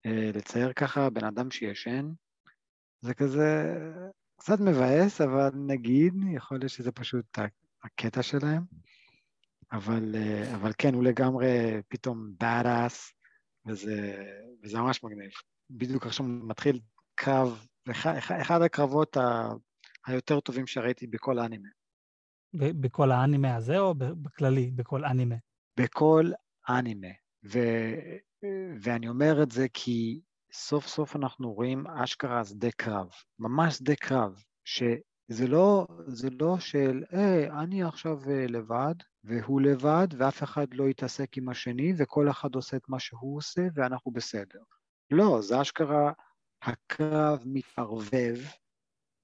אה, 0.07 0.31
לצייר 0.35 0.73
ככה 0.73 1.11
בן 1.11 1.25
אדם 1.25 1.51
שישן, 1.51 2.13
זה 3.01 3.15
כזה 3.15 3.75
קצת 4.41 4.61
מבאס, 4.61 5.21
אבל 5.21 5.51
נגיד, 5.55 6.15
יכול 6.35 6.59
להיות 6.59 6.71
שזה 6.71 6.93
פשוט 6.93 7.39
ה- 7.39 7.47
הקטע 7.85 8.23
שלהם, 8.23 8.63
אבל, 9.73 10.15
אה, 10.15 10.55
אבל 10.55 10.73
כן, 10.79 10.95
הוא 10.95 11.05
לגמרי 11.05 11.83
פתאום 11.89 12.35
badass, 12.43 13.13
וזה, 13.67 14.25
וזה 14.63 14.79
ממש 14.79 15.05
מגניב. 15.05 15.31
בדיוק 15.71 16.07
עכשיו 16.07 16.27
מתחיל 16.27 16.81
קרב, 17.15 17.67
אחד, 17.91 18.15
אחד 18.41 18.63
הקרבות 18.63 19.17
ה, 19.17 19.49
היותר 20.07 20.41
טובים 20.41 20.67
שראיתי 20.67 21.07
בכל 21.07 21.39
האנימה. 21.39 21.69
בכל 22.55 23.11
האנימה 23.11 23.57
הזה 23.57 23.79
או 23.79 23.95
בכללי, 23.95 24.71
בכל 24.71 25.05
אנימה? 25.05 25.35
בכל 25.77 26.31
אנימה. 26.69 27.09
ו, 27.45 27.59
ואני 28.83 29.09
אומר 29.09 29.43
את 29.43 29.51
זה 29.51 29.67
כי 29.75 30.21
סוף 30.53 30.87
סוף 30.87 31.17
אנחנו 31.17 31.53
רואים 31.53 31.87
אשכרה 31.87 32.45
שדה 32.45 32.71
קרב, 32.71 33.11
ממש 33.39 33.75
שדה 33.75 33.97
קרב, 33.97 34.43
שזה 35.33 35.49
לא, 35.49 35.87
זה 36.07 36.29
לא 36.41 36.59
של, 36.59 37.05
היי, 37.11 37.51
אני 37.51 37.83
עכשיו 37.83 38.31
אה, 38.31 38.47
לבד, 38.47 38.95
והוא 39.25 39.61
לבד, 39.61 40.09
ואף 40.19 40.43
אחד 40.43 40.75
לא 40.75 40.89
יתעסק 40.89 41.37
עם 41.37 41.49
השני, 41.49 41.93
וכל 41.97 42.31
אחד 42.31 42.55
עושה 42.55 42.77
את 42.77 42.89
מה 42.89 43.01
שהוא 43.01 43.37
עושה, 43.37 43.63
ואנחנו 43.75 44.13
בסדר. 44.13 44.59
לא, 45.11 45.39
זה 45.43 45.61
אשכרה, 45.61 46.13
הקרב 46.63 47.43
מתערבב, 47.45 48.37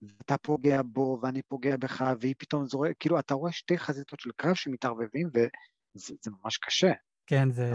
ואתה 0.02 0.38
פוגע 0.38 0.80
בו, 0.84 1.18
ואני 1.22 1.42
פוגע 1.42 1.76
בך, 1.76 2.04
והיא 2.20 2.34
פתאום 2.38 2.66
זורקת, 2.66 2.96
כאילו, 3.00 3.18
אתה 3.18 3.34
רואה 3.34 3.52
שתי 3.52 3.78
חזיתות 3.78 4.20
של 4.20 4.30
קרב 4.36 4.54
שמתערבבים, 4.54 5.28
וזה 5.34 6.30
ממש 6.42 6.56
קשה. 6.56 6.92
כן, 7.26 7.50
זה, 7.50 7.70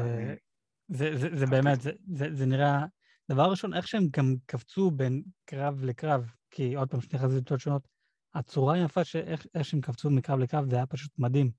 זה, 0.87 1.17
זה, 1.17 1.27
זה 1.33 1.45
באמת, 1.45 1.81
זה, 1.81 1.91
זה, 2.13 2.25
זה 2.33 2.45
נראה... 2.45 2.85
דבר 3.31 3.43
ראשון, 3.43 3.73
איך 3.73 3.87
שהם 3.87 4.07
גם 4.17 4.35
קפצו 4.45 4.91
בין 4.91 5.23
קרב 5.45 5.83
לקרב, 5.83 6.31
כי 6.51 6.75
עוד 6.75 6.89
פעם, 6.89 7.01
שני 7.01 7.19
חזיתות 7.19 7.59
שונות, 7.59 7.92
הצורה 8.35 8.73
היפה 8.73 9.03
שאיך 9.03 9.45
שהם 9.63 9.81
קפצו 9.81 10.09
מקרב 10.09 10.39
לקרב, 10.39 10.69
זה 10.69 10.75
היה 10.75 10.85
פשוט 10.85 11.11
מדהים. 11.17 11.51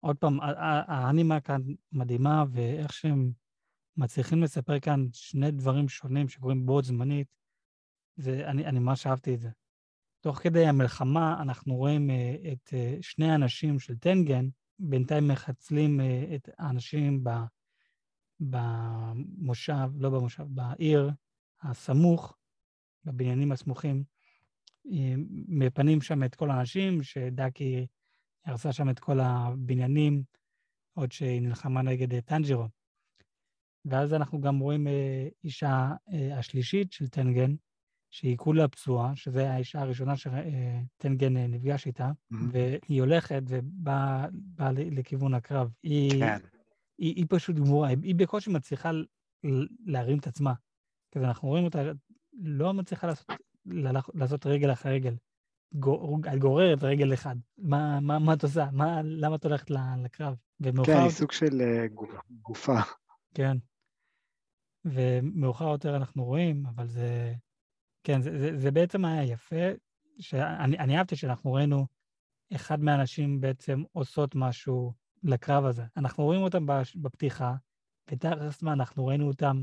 עוד 0.00 0.16
פעם, 0.16 0.38
האנימה 0.86 1.40
כאן 1.40 1.60
מדהימה, 1.92 2.44
ואיך 2.50 2.92
שהם 2.92 3.32
מצליחים 3.96 4.42
לספר 4.42 4.80
כאן 4.80 5.06
שני 5.12 5.50
דברים 5.50 5.88
שונים 5.88 6.28
שקורים 6.28 6.66
בו 6.66 6.82
זמנית, 6.82 7.26
ואני 8.18 8.78
ממש 8.78 9.06
אהבתי 9.06 9.34
את 9.34 9.40
זה. 9.40 9.50
תוך 10.20 10.38
כדי 10.38 10.66
המלחמה 10.66 11.42
אנחנו 11.42 11.76
רואים 11.76 12.10
uh, 12.10 12.52
את 12.52 12.68
uh, 12.68 13.02
שני 13.02 13.30
האנשים 13.30 13.78
של 13.78 13.98
טנגן, 13.98 14.48
בינתיים 14.78 15.28
מחצלים 15.28 16.00
uh, 16.00 16.34
את 16.34 16.48
האנשים 16.58 17.24
ב, 17.24 17.30
במושב, 18.40 19.88
לא 19.94 20.10
במושב, 20.10 20.44
בעיר 20.48 21.10
הסמוך, 21.62 22.36
בבניינים 23.04 23.52
הסמוכים, 23.52 24.04
מפנים 25.48 26.00
שם 26.00 26.24
את 26.24 26.34
כל 26.34 26.50
האנשים, 26.50 27.02
שדאקי 27.02 27.86
הרסה 28.44 28.72
שם 28.72 28.90
את 28.90 28.98
כל 28.98 29.20
הבניינים, 29.20 30.22
עוד 30.94 31.12
שהיא 31.12 31.42
נלחמה 31.42 31.82
נגד 31.82 32.20
טנג'ירו. 32.20 32.66
ואז 33.84 34.14
אנחנו 34.14 34.40
גם 34.40 34.58
רואים 34.58 34.86
אישה 35.44 35.92
השלישית 36.32 36.92
של 36.92 37.08
טנגן, 37.08 37.54
שהיא 38.10 38.36
כולה 38.36 38.68
פצועה, 38.68 39.16
שזו 39.16 39.40
האישה 39.40 39.80
הראשונה 39.80 40.14
שטנגן 40.16 41.36
נפגש 41.36 41.86
איתה, 41.86 42.10
mm-hmm. 42.10 42.36
והיא 42.52 43.00
הולכת 43.00 43.42
ובאה 43.46 44.26
לכיוון 44.72 45.34
הקרב. 45.34 45.70
היא, 45.82 46.10
כן. 46.10 46.38
היא, 46.98 47.14
היא 47.16 47.26
פשוט 47.28 47.56
גמורה, 47.56 47.88
היא 47.88 48.14
בקושי 48.14 48.50
מצליחה 48.50 48.90
להרים 49.86 50.18
את 50.18 50.26
עצמה. 50.26 50.52
כי 51.10 51.18
אנחנו 51.18 51.48
רואים 51.48 51.64
אותה, 51.64 51.78
לא 52.32 52.74
מצליחה 52.74 53.06
לעשות, 53.06 53.26
לעשות 54.14 54.46
רגל 54.46 54.72
אחרי 54.72 54.92
רגל. 54.92 55.14
את 56.32 56.38
גוררת 56.38 56.82
רגל 56.82 57.14
אחד. 57.14 57.36
מה, 57.58 58.00
מה, 58.00 58.18
מה 58.18 58.34
את 58.34 58.42
עושה? 58.42 58.66
מה, 58.72 59.02
למה 59.04 59.36
את 59.36 59.44
הולכת 59.44 59.70
לקרב? 60.04 60.34
כן, 60.84 61.00
היא 61.02 61.10
סוג 61.10 61.32
של 61.32 61.60
uh, 61.60 62.04
גופה. 62.42 62.78
כן. 63.34 63.56
ומאוחר 64.84 65.68
יותר 65.68 65.96
אנחנו 65.96 66.24
רואים, 66.24 66.66
אבל 66.66 66.86
זה... 66.86 67.34
כן, 68.04 68.20
זה, 68.20 68.38
זה, 68.38 68.56
זה 68.56 68.70
בעצם 68.70 69.04
היה 69.04 69.24
יפה, 69.24 69.56
שאני 70.18 70.98
אהבתי 70.98 71.16
שאנחנו 71.16 71.52
ראינו 71.52 71.86
אחד 72.54 72.80
מהאנשים 72.80 73.40
בעצם 73.40 73.82
עושות 73.92 74.34
משהו 74.34 74.92
לקרב 75.22 75.64
הזה. 75.64 75.82
אנחנו 75.96 76.24
רואים 76.24 76.42
אותם 76.42 76.66
בפתיחה, 76.96 77.54
ותכלס 78.10 78.62
מה, 78.62 78.72
אנחנו 78.72 79.06
ראינו 79.06 79.28
אותם 79.28 79.62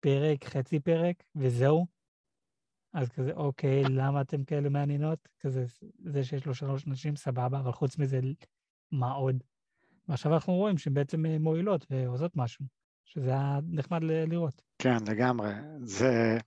פרק, 0.00 0.44
חצי 0.44 0.80
פרק, 0.80 1.24
וזהו. 1.36 1.86
אז 2.98 3.08
כזה, 3.08 3.32
אוקיי, 3.32 3.82
למה 3.84 4.20
אתם 4.20 4.44
כאלה 4.44 4.68
מעניינות? 4.68 5.28
כזה, 5.40 5.64
זה 6.04 6.24
שיש 6.24 6.46
לו 6.46 6.54
שלוש 6.54 6.86
נשים, 6.86 7.16
סבבה, 7.16 7.58
אבל 7.58 7.72
חוץ 7.72 7.98
מזה, 7.98 8.20
מה 8.92 9.12
עוד? 9.12 9.42
ועכשיו 10.08 10.34
אנחנו 10.34 10.52
רואים 10.52 10.78
שהן 10.78 10.94
בעצם 10.94 11.26
מועילות 11.26 11.86
ועושות 11.90 12.32
משהו, 12.36 12.64
שזה 13.04 13.30
היה 13.30 13.58
נחמד 13.68 14.02
לראות. 14.02 14.62
כן, 14.78 14.96
לגמרי. 15.08 15.50
זה... 15.80 16.38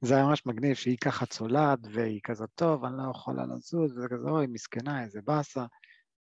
זה 0.00 0.14
היה 0.14 0.24
ממש 0.24 0.46
מגניב 0.46 0.74
שהיא 0.74 0.96
ככה 1.00 1.26
צולעת, 1.26 1.78
והיא 1.92 2.20
כזאת, 2.22 2.50
טוב, 2.54 2.84
אני 2.84 2.96
לא 2.96 3.10
יכולה 3.10 3.42
לזוז, 3.46 3.98
וזה 3.98 4.08
כזה, 4.08 4.28
אוי, 4.28 4.46
מסכנה, 4.46 5.04
איזה 5.04 5.20
באסה. 5.24 5.64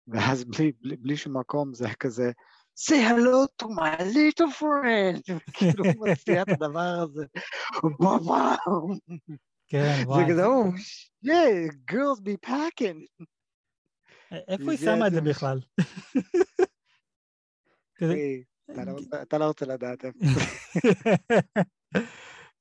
ואז 0.08 0.44
בלי, 0.44 0.72
בלי, 0.82 0.96
בלי 0.98 1.18
שום 1.18 1.38
מקום 1.38 1.74
זה 1.74 1.88
כזה, 2.00 2.32
say 2.80 2.94
hello 3.10 3.64
to 3.64 3.68
my 3.68 4.02
little 4.02 4.52
friend, 4.60 5.22
כאילו 5.54 5.86
הוא 5.86 6.08
מציע 6.08 6.42
את 6.42 6.50
הדבר 6.50 6.80
הזה, 6.80 7.26
וואו, 8.00 8.96
כן, 9.68 10.04
וואו. 10.06 10.20
זה 10.20 10.26
כזה, 10.32 10.46
או, 10.46 10.64
yeah, 11.26 11.74
girls 11.92 12.22
be 12.22 12.50
packing. 12.50 13.26
איפה 14.32 14.72
היא 14.72 14.80
שמה 14.80 15.08
את 15.08 15.12
זה 15.12 15.22
בכלל? 15.22 15.60
לא 18.02 18.14
אתה 19.22 19.38
לא 19.38 19.46
רוצה 19.46 19.66
לדעת 19.66 20.06
איפה. 20.06 20.20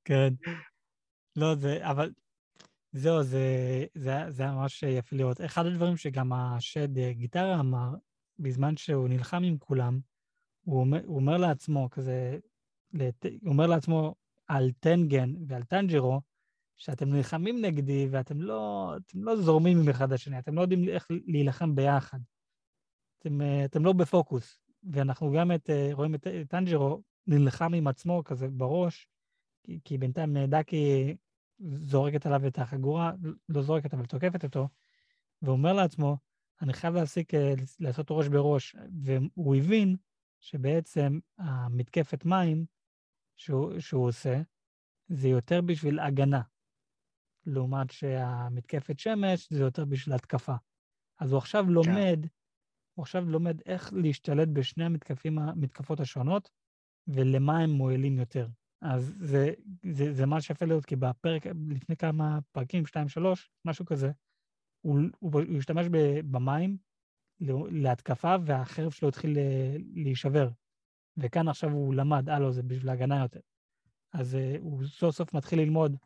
כן. 0.05 0.35
לא, 1.37 1.55
זה, 1.55 1.91
אבל 1.91 2.13
זהו, 2.93 3.23
זה, 3.23 3.47
זה, 3.95 4.13
זה 4.29 4.43
היה 4.43 4.53
ממש 4.53 4.83
יפה 4.83 5.17
לראות. 5.17 5.41
אחד 5.41 5.67
הדברים 5.67 5.97
שגם 5.97 6.33
השד 6.33 6.99
אה, 6.99 7.13
גיטרה 7.13 7.61
אמר, 7.61 7.95
בזמן 8.39 8.77
שהוא 8.77 9.09
נלחם 9.09 9.43
עם 9.43 9.59
כולם, 9.59 10.01
הוא 10.65 10.81
אומר, 10.81 11.01
הוא 11.05 11.17
אומר 11.17 11.37
לעצמו 11.37 11.91
כזה, 11.91 12.39
הוא 12.93 13.11
אומר 13.45 13.67
לעצמו 13.67 14.15
על 14.47 14.71
טנגן 14.81 15.35
ועל 15.47 15.63
טנג'ירו, 15.63 16.21
שאתם 16.77 17.09
נלחמים 17.09 17.65
נגדי 17.65 18.09
ואתם 18.11 18.41
לא, 18.41 18.93
לא 19.15 19.37
זורמים 19.37 19.81
עם 19.81 19.89
אחד 19.89 20.13
לשני, 20.13 20.39
אתם 20.39 20.55
לא 20.55 20.61
יודעים 20.61 20.89
איך 20.89 21.07
להילחם 21.27 21.75
ביחד. 21.75 22.19
אתם, 23.19 23.41
אה, 23.41 23.65
אתם 23.65 23.85
לא 23.85 23.93
בפוקוס. 23.93 24.59
ואנחנו 24.93 25.33
גם 25.37 25.53
את, 25.53 25.71
אה, 25.71 25.89
רואים 25.93 26.15
את 26.15 26.27
טנג'ירו 26.49 27.03
נלחם 27.27 27.75
עם 27.75 27.87
עצמו 27.87 28.25
כזה 28.25 28.49
בראש, 28.49 29.09
כי, 29.65 29.81
כי 29.85 29.99
בינתיים 29.99 30.39
דאקי 30.39 31.17
זורקת 31.61 32.27
עליו 32.27 32.47
את 32.47 32.59
החגורה, 32.59 33.13
לא 33.49 33.63
זורקת, 33.63 33.95
אבל 33.95 34.07
תוקפת 34.07 34.45
אותו, 34.45 34.69
ואומר 35.43 35.73
לעצמו, 35.73 36.17
אני 36.63 36.73
חייב 36.73 36.95
להסיק, 36.95 37.35
אה, 37.35 37.55
לעשות 37.81 38.07
ראש 38.11 38.29
בראש. 38.29 38.77
והוא 39.03 39.57
הבין 39.57 39.97
שבעצם 40.41 41.19
המתקפת 41.39 42.25
מים 42.25 42.65
שהוא, 43.37 43.79
שהוא 43.79 44.09
עושה, 44.09 44.41
זה 45.09 45.29
יותר 45.29 45.61
בשביל 45.61 46.01
הגנה, 46.01 46.41
לעומת 47.47 47.91
שהמתקפת 47.91 48.99
שמש 48.99 49.53
זה 49.53 49.63
יותר 49.63 49.85
בשביל 49.85 50.15
התקפה. 50.15 50.55
אז 51.21 51.33
הוא 51.33 51.39
עכשיו 51.39 51.65
כן. 51.65 51.71
לומד, 51.71 52.19
כן. 52.23 52.29
הוא 52.95 53.03
עכשיו 53.03 53.31
לומד 53.31 53.61
איך 53.67 53.93
להשתלט 53.93 54.49
בשני 54.49 54.85
המתקפים, 54.85 55.39
המתקפות 55.39 56.01
השונות, 56.01 56.51
ולמה 57.07 57.59
הם 57.59 57.71
מועילים 57.71 58.19
יותר. 58.19 58.49
אז 58.81 59.15
זה, 59.21 59.53
זה, 59.93 60.13
זה 60.13 60.27
מה 60.27 60.41
שיפה 60.41 60.65
לראות, 60.65 60.87
כי 60.87 60.97
בפרק, 60.97 61.43
לפני 61.69 61.97
כמה 61.97 62.39
פרקים, 62.53 62.87
שתיים, 62.87 63.09
שלוש, 63.09 63.51
משהו 63.65 63.85
כזה, 63.85 64.11
הוא, 64.81 64.99
הוא, 65.19 65.33
הוא 65.33 65.59
השתמש 65.59 65.87
במים 66.31 66.77
להתקפה, 67.71 68.35
והחרב 68.47 68.91
שלו 68.91 69.09
התחיל 69.09 69.39
להישבר. 69.95 70.49
וכאן 71.17 71.49
עכשיו 71.49 71.71
הוא 71.71 71.95
למד, 71.95 72.29
הלו, 72.29 72.53
זה 72.53 72.63
בשביל 72.63 72.89
הגנה 72.89 73.23
יותר. 73.23 73.41
אז 74.13 74.35
uh, 74.35 74.61
הוא 74.61 74.85
סוף 74.87 75.15
סוף 75.15 75.35
מתחיל 75.35 75.61
ללמוד 75.61 75.97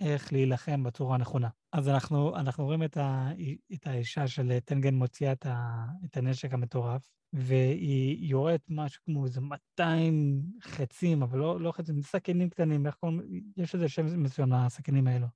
איך 0.00 0.32
להילחם 0.32 0.82
בצורה 0.82 1.14
הנכונה. 1.14 1.48
אז 1.72 1.88
אנחנו, 1.88 2.36
אנחנו 2.36 2.64
רואים 2.64 2.82
את, 2.82 2.96
ה, 2.96 3.28
את 3.74 3.86
האישה 3.86 4.28
של 4.28 4.58
טנגן 4.64 4.94
מוציאה 4.94 5.32
את, 5.32 5.46
ה, 5.46 5.84
את 6.04 6.16
הנשק 6.16 6.52
המטורף, 6.52 7.10
והיא 7.32 8.30
יורדת 8.30 8.64
משהו 8.68 9.02
כמו 9.04 9.24
איזה 9.24 9.40
200 9.40 10.42
חצים, 10.62 11.22
אבל 11.22 11.38
לא, 11.38 11.60
לא 11.60 11.72
חצים, 11.72 12.02
סכינים 12.02 12.50
קטנים, 12.50 12.86
איך 12.86 12.94
קוראים, 12.94 13.20
יש 13.56 13.74
איזה 13.74 13.88
שם 13.88 14.22
מסוים 14.22 14.52
לסכינים 14.52 15.06
האלו. 15.06 15.26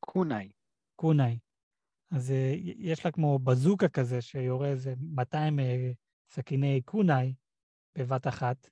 קונאי. 0.00 0.52
קונאי. 0.96 1.38
אז 2.10 2.30
אה, 2.30 2.54
יש 2.62 3.04
לה 3.04 3.12
כמו 3.12 3.38
בזוקה 3.38 3.88
כזה, 3.88 4.20
שיורה 4.20 4.68
איזה 4.68 4.94
200 5.00 5.60
אה, 5.60 5.90
סכיני 6.30 6.80
קונאי 6.84 7.34
בבת 7.98 8.26
אחת, 8.26 8.68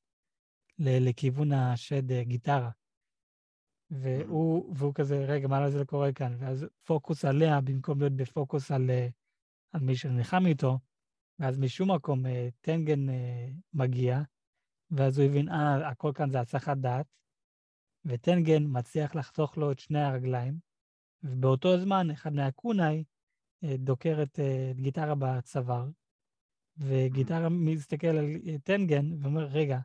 לכיוון 0.78 1.52
השד 1.52 2.12
אה, 2.12 2.24
גיטרה. 2.24 2.70
והוא, 3.90 4.74
והוא 4.76 4.94
כזה, 4.94 5.24
רגע, 5.24 5.48
מה 5.48 5.70
זה 5.70 5.84
קורה 5.84 6.12
כאן? 6.12 6.36
ואז 6.38 6.66
פוקוס 6.84 7.24
עליה, 7.24 7.60
במקום 7.60 8.00
להיות 8.00 8.12
בפוקוס 8.12 8.70
על, 8.70 8.90
על 9.72 9.80
מי 9.80 9.96
שנלחם 9.96 10.46
איתו, 10.46 10.78
ואז 11.38 11.58
משום 11.58 11.90
מקום 11.90 12.24
טנגן 12.60 13.06
מגיע, 13.74 14.22
ואז 14.90 15.18
הוא 15.18 15.26
הבין, 15.26 15.48
אה, 15.48 15.88
הכל 15.88 16.12
כאן 16.14 16.30
זה 16.30 16.40
הסחת 16.40 16.76
דעת, 16.76 17.06
וטנגן 18.04 18.62
מצליח 18.66 19.14
לחתוך 19.14 19.56
לו 19.56 19.72
את 19.72 19.78
שני 19.78 20.00
הרגליים, 20.00 20.58
ובאותו 21.22 21.78
זמן 21.78 22.10
אחד 22.10 22.32
מהקונאי 22.32 23.04
אה, 23.64 23.76
דוקר 23.76 24.18
אה, 24.18 24.22
את 24.22 24.38
גיטרה 24.76 25.14
בצוואר, 25.18 25.88
וגיטרה 26.76 27.48
מסתכל 27.48 28.06
על 28.06 28.26
טנגן 28.64 29.22
ואומר, 29.22 29.44
רגע, 29.44 29.78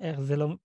איך 0.00 0.20
זה 0.20 0.36
לא, 0.36 0.56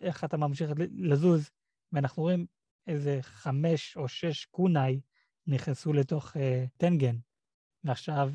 איך 0.00 0.24
אתה 0.24 0.36
ממשיך 0.36 0.70
לזוז? 0.92 1.50
ואנחנו 1.92 2.22
רואים 2.22 2.46
איזה 2.86 3.18
חמש 3.22 3.96
או 3.96 4.08
שש 4.08 4.44
קונאי 4.44 5.00
נכנסו 5.46 5.92
לתוך 5.92 6.36
uh, 6.36 6.40
טנגן. 6.76 7.16
ועכשיו, 7.84 8.30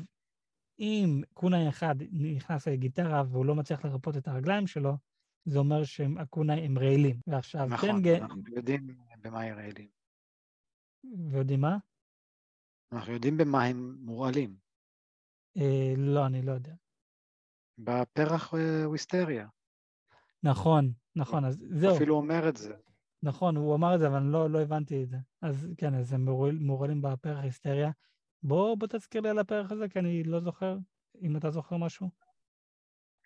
אם 0.78 1.22
קונאי 1.34 1.68
אחד 1.68 1.94
נכנס 2.12 2.68
לגיטרה 2.68 3.22
והוא 3.30 3.46
לא 3.46 3.54
מצליח 3.54 3.84
לרפות 3.84 4.16
את 4.16 4.28
הרגליים 4.28 4.66
שלו, 4.66 4.96
זה 5.44 5.58
אומר 5.58 5.84
שהקונאי 5.84 6.60
הם 6.60 6.78
רעילים. 6.78 7.20
ועכשיו 7.26 7.66
נכון, 7.66 7.88
טנגן... 7.88 8.22
אנחנו 8.22 8.42
יודעים 8.56 8.86
במה 9.22 9.40
הם 9.40 9.58
רעילים. 9.58 9.88
ויודעים 11.30 11.60
מה? 11.60 11.78
אנחנו 12.92 13.12
יודעים 13.12 13.36
במה 13.36 13.64
הם 13.64 13.96
מורעלים. 14.00 14.56
אה, 15.56 15.94
לא, 15.96 16.26
אני 16.26 16.42
לא 16.42 16.52
יודע. 16.52 16.74
בפרח 17.78 18.54
אה, 18.54 18.88
וויסטריה. 18.88 19.48
נכון, 20.42 20.92
נכון, 21.16 21.44
אז 21.44 21.64
זהו. 21.70 21.96
אפילו 21.96 22.14
אומר 22.16 22.48
את 22.48 22.56
זה. 22.56 22.74
נכון, 23.22 23.56
הוא 23.56 23.74
אמר 23.74 23.94
את 23.94 24.00
זה, 24.00 24.06
אבל 24.06 24.16
אני 24.16 24.32
לא, 24.32 24.50
לא 24.50 24.60
הבנתי 24.60 25.02
את 25.02 25.08
זה. 25.08 25.16
אז 25.42 25.68
כן, 25.76 25.94
אז 25.94 26.12
הם 26.12 26.28
מורעלים 26.60 27.02
בפרח 27.02 27.38
היסטריה. 27.42 27.90
בוא, 28.42 28.74
בוא 28.74 28.86
תזכיר 28.86 29.20
לי 29.20 29.28
על 29.28 29.38
הפרח 29.38 29.72
הזה, 29.72 29.88
כי 29.88 29.98
אני 29.98 30.24
לא 30.24 30.40
זוכר, 30.40 30.78
אם 31.22 31.36
אתה 31.36 31.50
זוכר 31.50 31.76
משהו. 31.76 32.10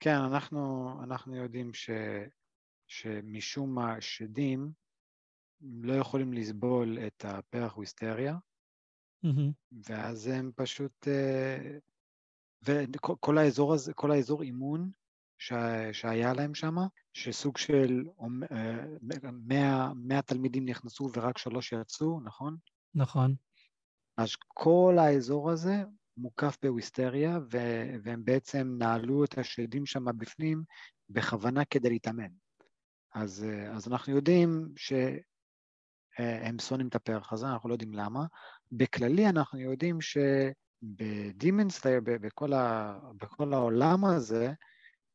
כן, 0.00 0.14
אנחנו, 0.14 0.90
אנחנו 1.02 1.36
יודעים 1.36 1.74
ש, 1.74 1.90
שמשום 2.86 3.74
מה 3.74 4.00
שדים 4.00 4.72
לא 5.60 5.92
יכולים 5.92 6.32
לסבול 6.32 6.98
את 7.06 7.24
הפרח 7.28 7.76
וויסטריה, 7.76 8.36
mm-hmm. 9.26 9.52
ואז 9.88 10.26
הם 10.26 10.50
פשוט... 10.54 11.08
אה, 11.08 11.78
וכל 12.62 13.38
האזור 13.38 13.74
הזה, 13.74 13.94
כל 13.94 14.10
האזור 14.10 14.42
אימון 14.42 14.90
ש... 15.38 15.52
שהיה 15.92 16.32
להם 16.32 16.54
שם, 16.54 16.76
שסוג 17.12 17.58
של 17.58 18.04
100, 19.32 19.92
100 19.94 20.22
תלמידים 20.22 20.64
נכנסו 20.64 21.10
ורק 21.14 21.38
שלוש 21.38 21.72
יצאו, 21.72 22.20
נכון? 22.20 22.56
נכון. 22.94 23.34
אז 24.16 24.30
כל 24.48 24.96
האזור 24.98 25.50
הזה 25.50 25.82
מוקף 26.16 26.56
בוויסטריה, 26.62 27.38
ו... 27.52 27.58
והם 28.02 28.24
בעצם 28.24 28.74
נעלו 28.78 29.24
את 29.24 29.38
השדים 29.38 29.86
שם 29.86 30.04
בפנים 30.18 30.62
בכוונה 31.10 31.64
כדי 31.64 31.90
להתאמן. 31.90 32.30
אז, 33.14 33.46
אז 33.72 33.88
אנחנו 33.88 34.12
יודעים 34.12 34.68
שהם 34.76 36.58
שונאים 36.58 36.88
את 36.88 36.94
הפרח 36.94 37.32
הזה, 37.32 37.46
אנחנו 37.46 37.68
לא 37.68 37.74
יודעים 37.74 37.94
למה. 37.94 38.26
בכללי 38.72 39.28
אנחנו 39.28 39.58
יודעים 39.58 40.00
ש... 40.00 40.18
בדימנסלייר, 40.82 42.00
בכל, 42.04 42.52
ה, 42.52 42.98
בכל 43.16 43.52
העולם 43.52 44.04
הזה, 44.04 44.52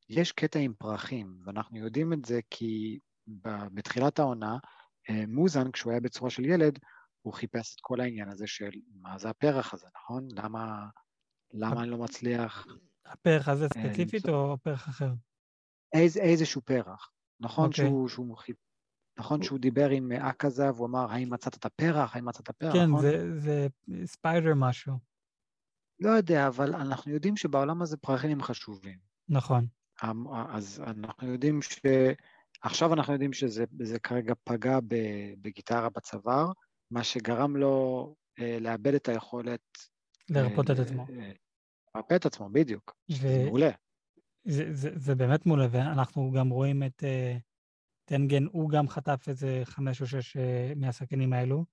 יש 0.10 0.32
קטע 0.32 0.60
עם 0.60 0.74
פרחים, 0.74 1.40
ואנחנו 1.46 1.78
יודעים 1.78 2.14
את 2.14 2.26
זה 2.26 2.40
כי 2.50 3.00
בתחילת 3.74 4.20
העונה, 4.20 4.58
אה, 5.10 5.24
מוזן, 5.28 5.72
כשהוא 5.72 5.92
היה 5.92 6.02
בצורה 6.02 6.30
של 6.30 6.46
ילד, 6.46 6.80
הוא 7.22 7.34
חיפש 7.34 7.76
את 7.76 7.80
כל 7.82 8.02
העניין 8.02 8.30
הזה 8.30 8.48
של 8.48 8.70
מה 9.02 9.18
זה 9.18 9.30
הפרח 9.30 9.74
הזה, 9.74 9.88
נכון? 9.96 10.28
למה, 10.32 10.88
למה 11.54 11.82
אני 11.82 11.90
לא 11.90 11.98
מצליח... 11.98 12.68
הפרח 13.06 13.48
הזה 13.48 13.66
אה, 13.66 13.70
ספציפית 13.70 14.30
או 14.30 14.58
פרח 14.64 14.90
אחר? 14.90 15.12
איז, 15.94 16.18
איזשהו 16.18 16.62
פרח. 16.62 17.12
נכון 17.40 17.66
okay. 17.66 17.68
אוקיי. 17.68 17.86
שהוא, 17.86 18.10
שהוא 18.10 18.36
נכון 19.20 19.44
שהוא 19.44 19.60
דיבר 19.60 19.90
עם 19.90 20.12
אקזה 20.12 20.72
והוא 20.72 20.88
אמר, 20.88 21.12
האם 21.12 21.34
מצאת 21.34 21.58
את 21.58 21.66
הפרח? 21.66 22.16
האם 22.16 22.26
מצאת 22.26 22.44
את 22.44 22.50
הפרח? 22.50 22.74
כן, 22.74 22.86
נכון? 22.86 23.02
זה, 23.02 23.40
זה 23.40 23.68
ספיידר 24.06 24.54
משהו. 24.56 24.94
לא 26.00 26.10
יודע, 26.10 26.48
אבל 26.48 26.76
אנחנו 26.76 27.12
יודעים 27.12 27.38
שבעולם 27.38 27.82
הזה 27.82 27.98
פרחים 27.98 28.32
הם 28.32 28.44
חשובים. 28.44 28.98
נכון. 29.30 29.68
אז 30.50 30.84
אנחנו 30.88 31.32
יודעים 31.32 31.62
ש... 31.62 31.80
עכשיו 32.62 32.94
אנחנו 32.94 33.14
יודעים 33.14 33.34
שזה 33.34 34.00
כרגע 34.04 34.34
פגע 34.44 34.80
בגיטרה 35.42 35.90
בצוואר, 35.90 36.52
מה 36.92 37.04
שגרם 37.04 37.56
לו 37.56 38.16
אה, 38.40 38.58
לאבד 38.62 38.94
את 38.94 39.10
היכולת... 39.10 39.62
לרפות 40.30 40.72
את 40.72 40.78
אה, 40.78 40.84
עצמו. 40.84 41.06
לרפא 41.96 42.16
את 42.16 42.26
עצמו, 42.26 42.50
בדיוק. 42.50 42.96
ו... 43.12 43.16
זה 43.16 43.44
מעולה. 43.46 43.70
זה, 44.48 44.74
זה, 44.74 44.90
זה 44.96 45.16
באמת 45.16 45.46
מעולה, 45.46 45.68
ואנחנו 45.72 46.32
גם 46.32 46.50
רואים 46.50 46.84
את 46.84 47.04
uh, 47.04 47.40
טנגן, 48.06 48.46
הוא 48.46 48.70
גם 48.70 48.88
חטף 48.88 49.26
איזה 49.28 49.62
חמש 49.64 50.02
או 50.02 50.08
שש 50.08 50.38
uh, 50.38 50.40
מהסכינים 50.76 51.34
האלו. 51.34 51.66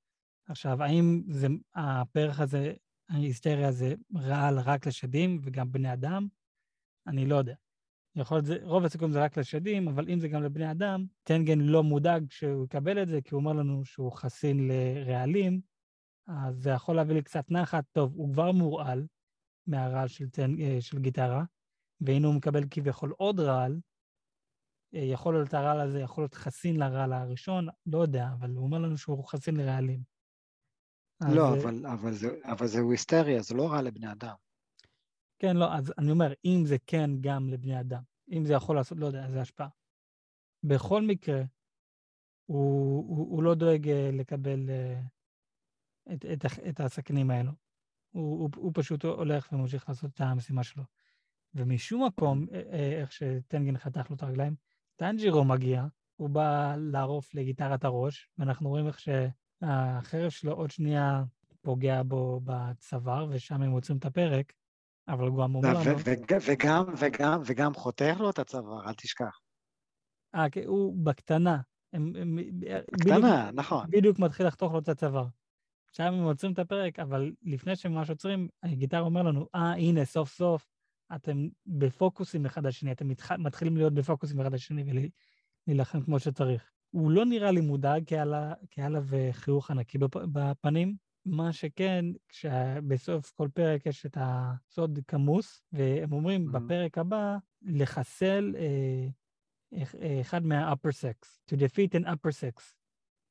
עכשיו, 0.49 0.83
האם 0.83 1.23
זה, 1.29 1.47
הפרח 1.75 2.41
הזה 2.41 2.73
ההיסטריה 3.09 3.73
זה 3.73 3.95
רעל 4.17 4.59
רק 4.59 4.87
לשדים 4.87 5.39
וגם 5.43 5.73
בני 5.73 5.93
אדם? 5.93 6.29
אני 7.07 7.27
לא 7.27 7.37
יודע. 7.37 7.55
יכול 8.17 8.41
להיות, 8.49 8.63
רוב 8.63 8.85
הסיכום 8.85 9.13
זה 9.13 9.25
רק 9.25 9.39
לשדים, 9.39 9.89
אבל 9.89 10.11
אם 10.11 10.21
זה 10.21 10.29
גם 10.29 10.43
לבני 10.43 10.71
אדם, 10.71 11.05
טנגן 11.23 11.61
לא 11.61 11.83
מודאג 11.83 12.31
שהוא 12.31 12.65
יקבל 12.65 13.03
את 13.03 13.09
זה, 13.09 13.21
כי 13.23 13.35
הוא 13.35 13.41
אומר 13.41 13.53
לנו 13.53 13.85
שהוא 13.85 14.13
חסין 14.13 14.69
לרעלים, 14.69 15.61
אז 16.27 16.57
זה 16.63 16.71
יכול 16.71 16.97
להביא 16.97 17.15
לי 17.15 17.23
קצת 17.23 17.51
נחת. 17.51 17.85
טוב, 17.93 18.13
הוא 18.15 18.33
כבר 18.33 18.53
מורעל 18.53 19.07
מהרעל 19.67 20.09
של, 20.09 20.31
טנ... 20.31 20.61
אה, 20.61 20.77
של 20.81 20.99
גיטרה, 20.99 21.45
והנה 22.01 22.27
הוא 22.27 22.35
מקבל 22.35 22.65
כביכול 22.71 23.13
עוד 23.17 23.41
רעל, 23.41 23.81
אה, 24.95 25.01
יכול 25.01 25.35
להיות 25.35 25.55
הרעל 25.55 25.81
הזה, 25.81 26.01
יכול 26.01 26.23
להיות 26.25 26.35
חסין 26.35 26.77
לרעל 26.77 27.13
הראשון, 27.13 27.67
לא 27.87 27.99
יודע, 27.99 28.29
אבל 28.39 28.51
הוא 28.51 28.65
אומר 28.65 28.79
לנו 28.79 28.99
שהוא 28.99 29.25
חסין 29.25 29.57
לרעלים. 29.57 30.01
לא, 31.35 31.55
אז... 31.55 31.63
אבל, 31.63 31.87
אבל, 31.87 32.13
זה, 32.13 32.29
אבל 32.45 32.67
זה 32.67 32.85
וויסטריה, 32.85 33.43
זה 33.43 33.55
לא 33.55 33.71
רע 33.71 33.83
לבני 33.83 34.13
אדם. 34.13 34.35
כן, 35.43 35.57
לא, 35.57 35.75
אז 35.75 35.93
אני 35.99 36.11
אומר, 36.11 36.33
אם 36.45 36.63
זה 36.67 36.77
כן 36.87 37.11
גם 37.21 37.49
לבני 37.49 37.81
אדם, 37.81 38.03
אם 38.33 38.45
זה 38.45 38.53
יכול 38.53 38.77
לעשות, 38.77 38.99
לא 38.99 39.07
יודע, 39.07 39.27
איזה 39.27 39.41
השפעה. 39.41 39.69
בכל 40.65 41.03
מקרה, 41.03 41.43
הוא, 42.47 43.09
הוא, 43.09 43.35
הוא 43.35 43.43
לא 43.43 43.55
דואג 43.55 43.89
אה, 43.89 44.11
לקבל 44.13 44.71
אה, 44.71 45.01
את, 46.15 46.25
את, 46.25 46.45
את 46.69 46.81
הסכנים 46.81 47.31
האלו. 47.31 47.53
הוא, 48.11 48.41
הוא, 48.41 48.51
הוא 48.57 48.73
פשוט 48.75 49.05
הולך 49.05 49.49
וממשיך 49.53 49.89
לעשות 49.89 50.11
את 50.15 50.21
המשימה 50.21 50.65
שלו. 50.65 50.85
ומשום 51.55 52.07
מקום, 52.07 52.47
אה, 52.53 53.01
איך 53.01 53.13
שטנגן 53.13 53.79
חתך 53.79 54.11
לו 54.11 54.17
את 54.17 54.23
הרגליים, 54.23 54.55
טנג'ירו 54.97 55.45
מגיע, 55.45 55.87
הוא 56.17 56.31
בא 56.31 56.77
לערוף 56.79 57.35
לגיטרת 57.35 57.85
הראש, 57.85 58.29
ואנחנו 58.39 58.69
רואים 58.69 58.87
איך 58.87 59.01
ש... 59.01 59.09
החרב 59.63 60.31
שלו 60.31 60.53
עוד 60.53 60.71
שנייה 60.71 61.25
פוגע 61.61 62.03
בו 62.03 62.41
בצוואר, 62.45 63.27
ושם 63.31 63.63
הם 63.63 63.71
מוצאים 63.71 63.99
את 63.99 64.05
הפרק, 64.05 64.53
אבל 65.09 65.29
הוא 65.29 65.45
גם 65.45 65.55
אומר 65.55 65.69
לנו... 65.69 65.99
וגם, 66.05 66.83
וגם, 66.99 67.41
וגם 67.47 67.75
חותך 67.75 68.17
לו 68.19 68.31
את 68.31 68.39
הצוואר, 68.39 68.89
אל 68.89 68.95
תשכח. 68.95 69.41
אה, 70.35 70.51
כן, 70.51 70.65
הוא 70.67 71.05
בקטנה. 71.05 71.61
הם, 71.93 72.13
הם, 72.21 72.39
בקטנה, 72.93 73.17
בדיוק, 73.17 73.55
נכון. 73.55 73.87
בדיוק 73.91 74.19
מתחיל 74.19 74.47
לחתוך 74.47 74.73
לו 74.73 74.79
את 74.79 74.89
הצוואר. 74.89 75.27
שם 75.93 76.03
הם 76.03 76.23
עוצרים 76.23 76.53
את 76.53 76.59
הפרק, 76.59 76.99
אבל 76.99 77.33
לפני 77.43 77.77
שהם 77.77 77.95
ממש 77.95 78.11
עוצרים, 78.11 78.49
הגיטר 78.63 79.01
אומר 79.01 79.23
לנו, 79.23 79.49
אה, 79.55 79.73
הנה, 79.73 80.05
סוף 80.05 80.33
סוף 80.33 80.69
אתם 81.15 81.49
בפוקוסים 81.67 82.47
אחד 82.47 82.67
על 82.67 82.73
שני, 82.73 82.93
אתם 82.93 83.09
מתח... 83.09 83.33
מתחילים 83.33 83.77
להיות 83.77 83.95
בפוקוסים 83.95 84.41
אחד 84.41 84.53
על 84.53 84.59
שני 84.59 84.85
ולהילחם 85.67 86.01
כמו 86.03 86.19
שצריך. 86.19 86.71
הוא 86.91 87.11
לא 87.11 87.25
נראה 87.25 87.51
לי 87.51 87.61
מודאג, 87.61 88.05
כי 88.07 88.15
היה 88.15 88.87
עליו 88.87 89.05
חיוך 89.33 89.71
ענקי 89.71 89.99
בפנים. 90.33 90.97
מה 91.25 91.53
שכן, 91.53 92.05
כשבסוף 92.29 93.31
כל 93.31 93.49
פרק 93.55 93.87
יש 93.87 94.07
את 94.07 94.17
הסוד 94.21 94.99
כמוס, 95.09 95.63
והם 95.73 96.13
אומרים 96.13 96.49
mm-hmm. 96.49 96.53
בפרק 96.53 96.99
הבא, 96.99 97.37
לחסל 97.63 98.55
אה, 98.59 99.09
אחד 100.21 100.43
מה-upper 100.43 100.91
sex, 100.91 101.39
to 101.51 101.57
defeat 101.57 102.01
an 102.01 102.07
upper 102.07 102.31
sex. 102.31 102.75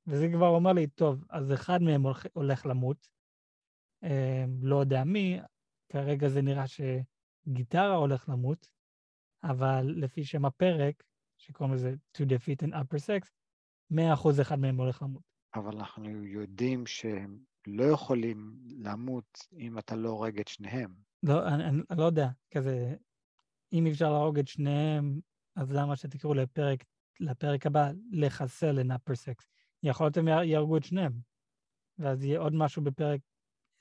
וזה 0.07 0.27
כבר 0.33 0.47
אומר 0.47 0.73
לי, 0.73 0.87
טוב, 0.87 1.25
אז 1.29 1.53
אחד 1.53 1.81
מהם 1.81 2.01
הולך, 2.01 2.25
הולך 2.33 2.65
למות, 2.65 3.07
אה, 4.03 4.45
לא 4.61 4.75
יודע 4.75 5.03
מי, 5.03 5.39
כרגע 5.89 6.27
זה 6.27 6.41
נראה 6.41 6.65
שגיטרה 6.67 7.95
הולך 7.95 8.29
למות, 8.29 8.69
אבל 9.43 9.85
לפי 9.95 10.23
שם 10.23 10.45
הפרק, 10.45 11.03
שקוראים 11.37 11.75
לזה 11.75 11.95
to 12.17 12.21
defeat 12.21 12.67
an 12.67 12.73
upper 12.73 12.97
sex, 12.97 13.29
מאה 13.91 14.13
אחוז 14.13 14.41
אחד 14.41 14.59
מהם 14.59 14.77
הולך 14.77 15.01
למות. 15.01 15.23
אבל 15.55 15.77
אנחנו 15.77 16.25
יודעים 16.25 16.85
שהם 16.85 17.39
לא 17.67 17.83
יכולים 17.83 18.57
למות 18.77 19.47
אם 19.57 19.77
אתה 19.77 19.95
לא 19.95 20.09
הורג 20.09 20.39
את 20.39 20.47
שניהם. 20.47 20.93
לא, 21.23 21.47
אני, 21.47 21.65
אני 21.65 21.81
לא 21.97 22.03
יודע, 22.03 22.27
כזה, 22.51 22.95
אם 23.73 23.87
אפשר 23.87 24.09
להרוג 24.11 24.39
את 24.39 24.47
שניהם, 24.47 25.19
אז 25.55 25.71
למה 25.71 25.95
שתקראו 25.95 26.33
לפרק, 26.33 26.83
לפרק 27.19 27.65
הבא 27.65 27.91
לחסל 28.11 28.71
לנאפר 28.71 29.15
סקס? 29.15 29.47
יכול 29.83 30.05
להיות 30.05 30.15
שהם 30.15 30.27
יהרגו 30.27 30.77
את 30.77 30.83
שניהם, 30.83 31.13
ואז 31.97 32.23
יהיה 32.23 32.39
עוד 32.39 32.53
משהו 32.53 32.83
בפרק 32.83 33.21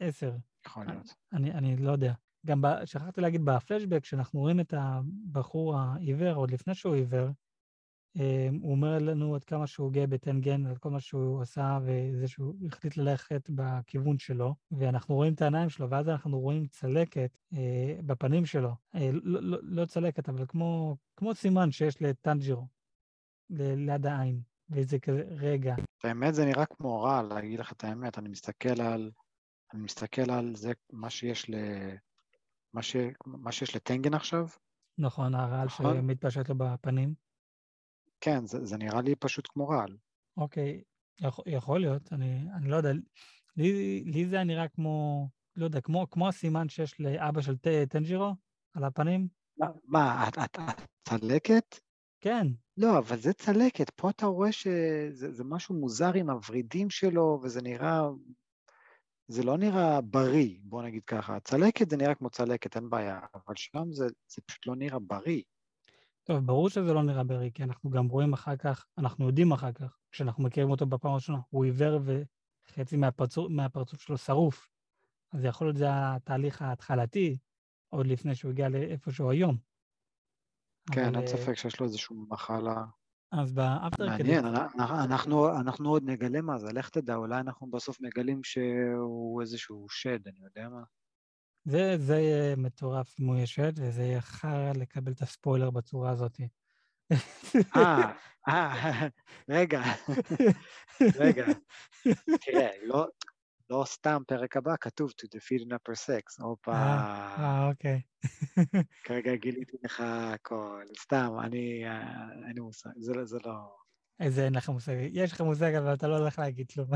עשר. 0.01 0.37
יכול 0.67 0.87
להיות. 0.87 1.15
אני, 1.33 1.53
אני 1.53 1.77
לא 1.77 1.93
יודע. 1.93 2.13
גם 2.47 2.63
ב, 2.63 2.67
שכחתי 2.85 3.21
להגיד 3.21 3.45
בפלשבק, 3.45 4.03
כשאנחנו 4.03 4.41
רואים 4.41 4.61
את 4.61 4.75
הבחור 4.77 5.79
העיוור, 5.79 6.35
עוד 6.35 6.51
לפני 6.51 6.75
שהוא 6.75 6.95
עיוור, 6.95 7.29
הוא 8.61 8.71
אומר 8.71 8.99
לנו 8.99 9.35
עד 9.35 9.45
כמה 9.45 9.67
שהוא 9.67 9.93
גאה 9.93 10.07
בטנגן, 10.07 10.67
על 10.67 10.77
כל 10.77 10.91
מה 10.91 11.01
שהוא 11.01 11.43
עשה, 11.43 11.79
וזה 11.85 12.29
שהוא 12.29 12.55
החליט 12.67 12.97
ללכת 12.97 13.51
בכיוון 13.51 14.19
שלו, 14.19 14.55
ואנחנו 14.71 15.15
רואים 15.15 15.33
את 15.33 15.43
העיניים 15.43 15.69
שלו, 15.69 15.91
ואז 15.91 16.09
אנחנו 16.09 16.41
רואים 16.41 16.67
צלקת 16.67 17.39
אה, 17.53 17.97
בפנים 18.07 18.47
שלו. 18.47 18.75
אה, 18.95 19.11
לא, 19.13 19.41
לא, 19.43 19.59
לא 19.63 19.87
צלקת, 19.87 20.29
אבל 20.29 20.45
כמו, 20.49 20.97
כמו 21.17 21.35
סימן 21.35 21.73
שיש 21.73 22.03
לטנג'ירו, 22.03 22.67
ליד 23.51 24.07
העין, 24.07 24.41
וזה 24.71 24.99
כזה, 24.99 25.23
רגע. 25.31 25.75
האמת 26.05 26.35
זה 26.35 26.45
נראה 26.45 26.67
כמו 26.67 27.03
רע, 27.03 27.23
להגיד 27.23 27.61
לך 27.61 27.73
את 27.73 27.85
האמת, 27.85 28.19
אני 28.19 28.29
מסתכל 28.29 28.81
על, 28.81 29.11
אני 29.75 29.83
מסתכל 29.83 30.31
על 30.31 30.57
זה, 30.57 30.73
מה 30.93 31.11
שיש 31.11 31.51
ל... 31.51 31.55
מה, 32.73 32.83
ש... 32.83 32.97
מה 33.27 33.53
שיש 33.53 33.77
לטנגן 33.77 34.15
עכשיו. 34.15 34.47
נכון, 34.99 35.35
הרעל 35.35 35.67
נכון? 35.67 35.97
שמתפשט 35.97 36.49
לו 36.49 36.55
בפנים. 36.59 37.30
כן, 38.21 38.47
זה, 38.47 38.65
זה 38.65 38.77
נראה 38.77 39.03
לי 39.03 39.17
פשוט 39.17 39.49
כמו 39.53 39.69
רעל. 39.69 39.97
אוקיי, 40.37 40.83
יכול, 41.21 41.45
יכול 41.49 41.81
להיות, 41.81 42.13
אני, 42.13 42.47
אני 42.57 42.69
לא 42.69 42.77
יודע. 42.77 42.91
לי, 43.57 44.05
לי 44.05 44.27
זה 44.27 44.45
נראה 44.45 44.69
כמו, 44.69 45.29
לא 45.57 45.65
יודע, 45.65 45.81
כמו, 45.81 46.07
כמו 46.11 46.29
הסימן 46.29 46.69
שיש 46.69 47.01
לאבא 47.01 47.41
של 47.41 47.57
טנג'ירו 47.91 48.35
על 48.75 48.85
הפנים. 48.85 49.29
מה, 49.85 50.29
את, 50.29 50.39
את, 50.39 50.59
את 50.59 50.81
צלקת? 51.09 51.81
כן. 52.21 52.47
לא, 52.77 52.99
אבל 52.99 53.17
זה 53.17 53.33
צלקת, 53.33 53.91
פה 53.91 54.11
אתה 54.11 54.27
רואה 54.27 54.53
שזה 54.53 55.45
משהו 55.45 55.75
מוזר 55.75 56.15
עם 56.15 56.31
הוורידים 56.31 56.91
שלו, 56.91 57.41
וזה 57.43 57.63
נראה, 57.63 58.03
זה 59.29 59.43
לא 59.43 59.59
נראה 59.59 60.01
בריא, 60.01 60.59
בוא 60.63 60.83
נגיד 60.83 61.05
ככה. 61.05 61.41
צלקת 61.41 61.91
זה 61.91 61.97
נראה 61.97 62.15
כמו 62.15 62.31
צלקת, 62.31 62.77
אין 62.77 62.91
בעיה, 62.91 63.21
אבל 63.35 63.55
שם 63.57 63.93
זה, 63.93 64.07
זה 64.29 64.43
פשוט 64.47 64.67
לא 64.67 64.77
נראה 64.77 64.99
בריא. 64.99 65.43
טוב, 66.31 66.47
ברור 66.47 66.69
שזה 66.69 66.93
לא 66.93 67.03
נראה 67.03 67.25
בריא, 67.25 67.51
כי 67.55 67.63
אנחנו 67.63 67.91
גם 67.91 68.09
רואים 68.09 68.33
אחר 68.33 68.57
כך, 68.57 68.87
אנחנו 68.99 69.27
יודעים 69.27 69.53
אחר 69.53 69.73
כך, 69.73 69.99
כשאנחנו 70.13 70.45
מכירים 70.45 70.71
אותו 70.71 70.87
בפעם 70.87 71.13
הראשונה, 71.13 71.39
הוא 71.51 71.65
עיוור 71.65 72.01
וחצי 72.05 72.97
מהפרצוף, 72.97 73.51
מהפרצוף 73.51 74.01
שלו 74.01 74.19
שרוף. 74.19 74.69
אז 75.33 75.45
יכול 75.45 75.67
להיות 75.67 75.77
זה 75.77 75.87
התהליך 75.91 76.63
ההתחלתי, 76.63 77.39
עוד 77.89 78.07
לפני 78.07 78.35
שהוא 78.35 78.51
הגיע 78.51 78.69
לאיפשהו 78.69 79.31
היום. 79.31 79.57
כן, 80.93 81.05
אבל... 81.05 81.17
אין 81.17 81.27
ספק 81.27 81.55
שיש 81.55 81.81
לו 81.81 81.87
איזושהי 81.87 82.17
מחלה. 82.29 82.85
אז 83.33 83.53
באפטר 83.53 84.07
מעניין, 84.07 84.45
אנחנו, 84.47 85.05
אנחנו, 85.05 85.61
אנחנו 85.61 85.89
עוד 85.91 86.03
נגלה 86.05 86.41
מה 86.41 86.59
זה, 86.59 86.73
לך 86.73 86.89
תדע, 86.89 87.15
אולי 87.15 87.41
אנחנו 87.41 87.71
בסוף 87.71 88.01
מגלים 88.01 88.45
שהוא 88.45 89.41
איזשהו 89.41 89.87
שד, 89.89 90.29
אני 90.29 90.41
יודע 90.45 90.69
מה. 90.69 90.83
זה, 91.65 91.97
זה 91.99 92.15
יהיה 92.15 92.57
מטורף 92.57 93.15
ישד, 93.37 93.73
וזה 93.77 94.03
יהיה 94.03 94.21
חרא 94.21 94.73
לקבל 94.73 95.13
את 95.13 95.23
הספוילר 95.23 95.71
בצורה 95.71 96.11
הזאת. 96.11 96.41
אה, 97.77 98.13
אה, 98.49 99.09
רגע, 99.49 99.83
רגע, 101.19 101.47
תראה, 102.41 102.69
לא, 102.83 103.07
לא 103.71 103.85
סתם 103.87 104.23
פרק 104.27 104.57
הבא 104.57 104.75
כתוב 104.81 105.11
to 105.11 105.27
defeat 105.27 105.63
an 105.65 105.69
upper 105.73 105.95
sex, 106.07 106.43
הופה. 106.43 106.73
אה, 106.73 107.69
אוקיי. 107.69 108.01
כרגע 109.05 109.37
גיליתי 109.37 109.77
לך 109.85 110.03
הכל, 110.35 110.85
סתם, 111.01 111.29
אני, 111.45 111.87
אה, 111.87 112.33
אין 112.47 112.55
לי 112.55 112.61
מושג, 112.61 112.91
זה, 112.97 113.13
זה 113.25 113.39
לא... 113.45 113.77
איזה 114.21 114.45
אין 114.45 114.55
לך 114.55 114.69
מושג, 114.69 114.95
יש 115.13 115.33
לך 115.33 115.41
מושג, 115.41 115.75
אבל 115.75 115.95
אתה 115.95 116.09
לא 116.09 116.17
הולך 116.19 116.39
להגיד 116.39 116.71
כלום. 116.71 116.89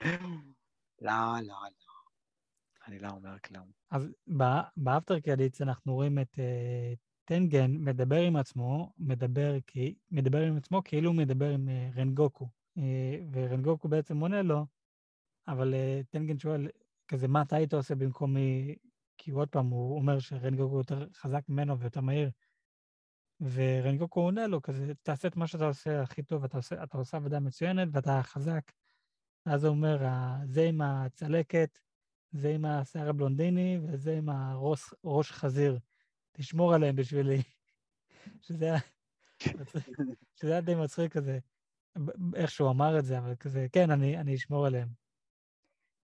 לא, 1.00 1.12
לא, 1.42 1.54
לא. 1.62 1.96
אני 2.86 2.98
לא 2.98 3.08
אומר 3.08 3.38
כלום. 3.38 3.70
אז 3.90 4.08
באפטר 4.76 5.20
קרדיטס 5.20 5.62
אנחנו 5.62 5.94
רואים 5.94 6.18
את 6.18 6.34
uh, 6.34 6.96
טנגן 7.24 7.70
מדבר 7.78 8.20
עם 8.20 8.36
עצמו, 8.36 8.92
מדבר, 8.98 9.56
כי, 9.66 9.94
מדבר 10.10 10.40
עם 10.40 10.56
עצמו 10.56 10.82
כאילו 10.84 11.10
הוא 11.10 11.16
מדבר 11.16 11.50
עם 11.50 11.68
uh, 11.68 11.98
רנגוקו. 11.98 12.48
Uh, 12.78 12.80
ורנגוקו 13.32 13.88
בעצם 13.88 14.18
עונה 14.18 14.42
לו, 14.42 14.66
אבל 15.48 15.74
טנגן 16.10 16.38
שואל, 16.38 16.68
כזה, 17.08 17.28
מה 17.28 17.42
אתה 17.42 17.56
היית 17.56 17.74
עושה 17.74 17.94
במקומי? 17.94 18.76
כי 19.18 19.30
עוד 19.30 19.48
פעם, 19.48 19.66
הוא 19.66 19.96
אומר 19.96 20.18
שרנגוקו 20.18 20.78
יותר 20.78 21.08
חזק 21.14 21.42
ממנו 21.48 21.78
ויותר 21.78 22.00
מהיר. 22.00 22.30
ורנגוקו 23.40 24.20
עונה 24.20 24.46
לו, 24.46 24.62
כזה, 24.62 24.92
תעשה 25.02 25.28
את 25.28 25.36
מה 25.36 25.46
שאתה 25.46 25.66
עושה 25.66 26.02
הכי 26.02 26.22
טוב, 26.22 26.44
אתה 26.44 26.56
עושה, 26.56 26.82
אתה 26.82 26.98
עושה 26.98 27.16
עבודה 27.16 27.40
מצוינת 27.40 27.88
ואתה 27.92 28.20
חזק. 28.22 28.72
אז 29.46 29.64
הוא 29.64 29.74
אומר, 29.74 29.98
זה 30.44 30.62
עם 30.62 30.80
הצלקת, 30.80 31.78
זה 32.32 32.54
עם 32.54 32.64
השיער 32.64 33.08
הבלונדיני 33.08 33.78
וזה 33.82 34.16
עם 34.16 34.28
הראש 34.28 34.94
ראש 35.04 35.32
חזיר. 35.32 35.78
תשמור 36.32 36.74
עליהם 36.74 36.96
בשבילי. 36.96 37.42
שזה 38.46 38.74
שזה 40.34 40.52
היה 40.52 40.60
די 40.60 40.74
מצחיק 40.74 41.12
כזה, 41.12 41.38
איך 42.34 42.50
שהוא 42.50 42.70
אמר 42.70 42.98
את 42.98 43.04
זה, 43.04 43.18
אבל 43.18 43.34
כזה, 43.36 43.66
כן, 43.72 43.90
אני, 43.90 44.18
אני 44.18 44.34
אשמור 44.34 44.66
עליהם. 44.66 44.88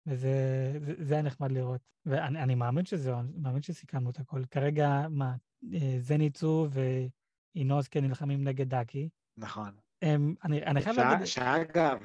וזה 0.05 0.73
זה, 0.79 0.93
זה 0.99 1.13
היה 1.13 1.23
נחמד 1.23 1.51
לראות. 1.51 1.81
ואני 2.05 2.55
מאמין 2.55 2.85
שזהו, 2.85 3.19
אני 3.19 3.31
מאמין 3.37 3.61
שסיכמנו 3.61 4.09
את 4.09 4.19
הכל. 4.19 4.45
כרגע, 4.51 5.07
מה, 5.09 5.35
אה, 5.73 5.95
זניצו 5.99 6.67
ואינוסקה 7.55 8.01
נלחמים 8.01 8.43
נגד 8.43 8.69
דאקי. 8.69 9.09
נכון. 9.37 9.71
הם, 10.01 10.35
אני, 10.43 10.65
אני 10.65 10.81
חייב 10.81 10.97
להגיד... 10.97 11.25
שאגב, 11.25 11.97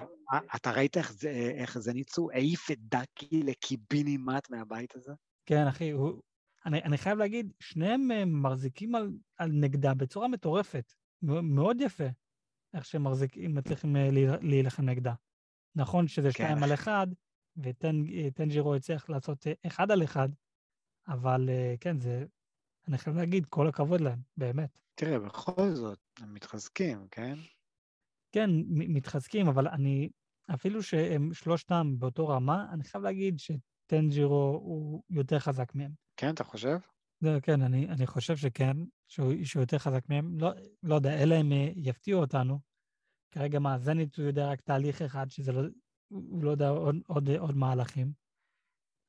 אתה 0.56 0.70
ראית 0.70 0.96
איך 0.96 1.12
זה, 1.12 1.30
איך 1.54 1.78
זה 1.78 1.92
ניצו 1.92 2.30
העיף 2.32 2.70
את 2.70 2.78
דאקי 2.80 3.42
לקיבינימט 3.42 4.50
מהבית 4.50 4.96
הזה? 4.96 5.12
כן, 5.46 5.66
אחי, 5.66 5.90
הוא... 5.90 6.22
אני, 6.66 6.82
אני 6.82 6.98
חייב 6.98 7.18
להגיד, 7.18 7.52
שניהם 7.61 8.09
מחזיקים 8.42 8.94
על, 8.94 9.11
על 9.37 9.50
נגדה 9.52 9.94
בצורה 9.94 10.28
מטורפת. 10.28 10.92
מאוד 11.22 11.80
יפה, 11.80 12.04
איך 12.74 12.85
שהם 12.85 13.04
מחזיקים, 13.04 13.54
מצליחים 13.54 13.96
אה, 13.96 14.09
להילחם 14.40 14.85
נגדה. 14.85 15.14
נכון 15.74 16.09
שזה 16.09 16.28
כן. 16.28 16.32
שתיים 16.32 16.62
על 16.62 16.74
אחד, 16.74 17.06
וטנג'ירו 17.56 18.74
הצליח 18.74 19.09
לעשות 19.09 19.46
אה, 19.46 19.52
אחד 19.66 19.90
על 19.90 20.04
אחד, 20.04 20.28
אבל 21.09 21.48
אה, 21.48 21.74
כן, 21.80 22.00
זה... 22.00 22.24
אני 22.88 22.98
חייב 22.98 23.16
להגיד, 23.16 23.46
כל 23.46 23.68
הכבוד 23.68 24.00
להם, 24.00 24.18
באמת. 24.37 24.78
תראה, 24.94 25.18
בכל 25.18 25.70
זאת, 25.74 25.98
הם 26.20 26.35
מתחזקים, 26.35 27.09
כן? 27.11 27.35
כן, 28.37 28.51
מתחזקים, 28.68 29.49
אבל 29.49 29.68
אני, 29.68 30.09
אפילו 30.55 30.83
שהם 30.83 31.35
שלושתם 31.35 31.94
באותו 31.99 32.29
רמה, 32.29 32.66
אני 32.72 32.85
חייב 32.85 33.05
להגיד 33.05 33.38
שטנג'ירו 33.38 34.61
הוא 34.62 35.03
יותר 35.11 35.38
חזק 35.38 35.75
מהם. 35.75 35.92
כן, 36.16 36.35
אתה 36.35 36.44
חושב? 36.44 36.79
זה, 37.20 37.38
כן, 37.42 37.62
אני, 37.62 37.88
אני 37.88 38.07
חושב 38.07 38.37
שכן, 38.37 38.77
שהוא, 39.09 39.33
שהוא 39.44 39.62
יותר 39.62 39.79
חזק 39.79 40.09
מהם. 40.09 40.38
לא, 40.38 40.51
לא 40.83 40.94
יודע, 40.94 41.22
אלא 41.22 41.35
הם 41.35 41.53
אה, 41.53 41.68
יפתיעו 41.77 42.20
אותנו. 42.20 42.61
כרגע 43.31 43.59
מה, 43.59 43.79
זנית 43.79 44.16
הוא 44.16 44.27
יודע 44.27 44.51
רק 44.51 44.61
תהליך 44.61 45.03
אחד, 45.03 45.31
שזה 45.31 45.53
לא, 45.53 45.62
הוא 46.09 46.44
לא 46.44 46.51
יודע 46.51 46.68
עוד, 46.68 46.96
עוד, 47.07 47.31
עוד 47.31 47.57
מהלכים. 47.57 48.12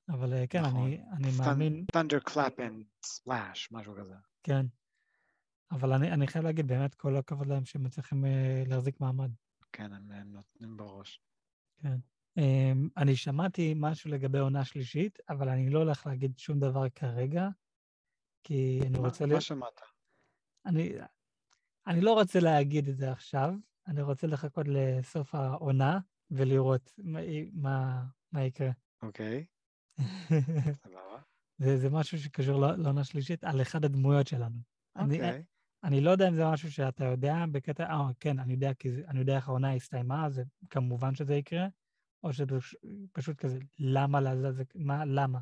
אבל 0.09 0.33
אה, 0.33 0.47
כן, 0.47 0.61
נכון. 0.61 0.81
אני, 0.81 1.01
אני 1.11 1.27
מאמין... 1.39 1.85
Thunder 1.97 2.29
clap 2.29 2.59
and 2.59 3.05
splash, 3.05 3.67
משהו 3.71 3.95
כזה. 3.95 4.15
כן. 4.43 4.65
אבל 5.71 5.93
אני, 5.93 6.11
אני 6.11 6.27
חייב 6.27 6.45
להגיד, 6.45 6.67
באמת, 6.67 6.95
כל 6.95 7.15
הכבוד 7.15 7.47
להם 7.47 7.65
שהם 7.65 7.83
מצליחים 7.83 8.25
uh, 8.25 8.27
להחזיק 8.69 8.99
מעמד. 9.01 9.31
כן, 9.71 9.93
הם, 9.93 10.11
הם 10.11 10.31
נותנים 10.31 10.77
בראש. 10.77 11.21
כן. 11.77 11.97
Um, 12.39 12.89
אני 12.97 13.15
שמעתי 13.15 13.73
משהו 13.75 14.11
לגבי 14.11 14.39
עונה 14.39 14.65
שלישית, 14.65 15.19
אבל 15.29 15.49
אני 15.49 15.69
לא 15.69 15.79
הולך 15.79 16.07
להגיד 16.07 16.37
שום 16.37 16.59
דבר 16.59 16.89
כרגע, 16.89 17.47
כי 18.43 18.79
אני 18.87 18.97
רוצה... 18.97 19.25
מה, 19.25 19.33
מה 19.33 19.41
שמעת? 19.41 19.81
אני, 20.65 20.93
אני 21.87 22.01
לא 22.01 22.13
רוצה 22.13 22.39
להגיד 22.39 22.87
את 22.89 22.97
זה 22.97 23.11
עכשיו, 23.11 23.53
אני 23.87 24.01
רוצה 24.01 24.27
לחכות 24.27 24.65
לסוף 24.67 25.35
העונה 25.35 25.99
ולראות 26.31 26.93
מה, 26.97 27.19
מה, 27.53 28.03
מה 28.31 28.43
יקרה. 28.43 28.71
אוקיי. 29.01 29.45
סבבה. 30.83 31.21
זה, 31.57 31.77
זה 31.77 31.89
משהו 31.89 32.19
שקשור 32.19 32.59
לעונה 32.59 33.03
שלישית 33.03 33.43
על 33.43 33.61
אחד 33.61 33.85
הדמויות 33.85 34.27
שלנו. 34.27 34.59
אוקיי. 34.95 35.29
אני, 35.29 35.43
אני 35.83 36.01
לא 36.01 36.11
יודע 36.11 36.27
אם 36.27 36.35
זה 36.35 36.45
משהו 36.45 36.71
שאתה 36.71 37.05
יודע 37.05 37.35
בקטע, 37.51 37.83
אה, 37.83 38.09
כן, 38.19 38.39
אני 38.39 38.53
יודע, 38.53 38.73
כי 38.73 38.91
זה, 38.91 39.01
אני 39.07 39.19
יודע 39.19 39.35
איך 39.35 39.47
העונה 39.47 39.73
הסתיימה, 39.73 40.25
אז 40.25 40.41
כמובן 40.69 41.15
שזה 41.15 41.35
יקרה, 41.35 41.67
או 42.23 42.33
שפשוט 42.33 43.37
כזה, 43.37 43.59
למה 43.79 44.21
לזה, 44.21 44.63
מה, 44.75 45.05
למה? 45.05 45.39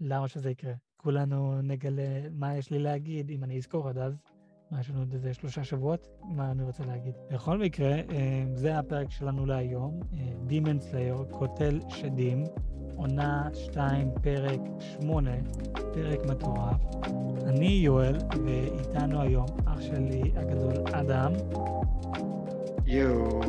למה 0.00 0.28
שזה 0.28 0.50
יקרה? 0.50 0.72
כולנו 0.96 1.62
נגלה 1.62 2.30
מה 2.30 2.56
יש 2.56 2.70
לי 2.70 2.78
להגיד, 2.78 3.30
אם 3.30 3.44
אני 3.44 3.58
אזכור 3.58 3.88
עד 3.88 3.98
אז. 3.98 4.31
מה, 4.72 4.80
יש 4.80 4.90
לנו 4.90 4.98
עוד 4.98 5.12
איזה 5.12 5.34
שלושה 5.34 5.64
שבועות? 5.64 6.08
מה 6.22 6.50
אני 6.50 6.62
רוצה 6.62 6.84
להגיד? 6.84 7.14
בכל 7.30 7.58
מקרה, 7.58 7.92
אה, 7.94 8.44
זה 8.54 8.78
הפרק 8.78 9.10
שלנו 9.10 9.46
להיום, 9.46 10.00
Demon 10.48 10.82
Slayer, 10.82 11.32
קוטל 11.32 11.80
שדים, 11.88 12.44
עונה 12.96 13.48
2, 13.54 14.10
פרק 14.22 14.60
8, 15.00 15.30
פרק 15.94 16.26
מטורף. 16.26 16.80
אני 17.46 17.66
יואל, 17.66 18.18
ואיתנו 18.44 19.20
היום 19.20 19.46
אח 19.64 19.80
שלי 19.80 20.22
הגדול 20.36 20.74
אדם. 20.92 21.32
יואו. 22.86 23.40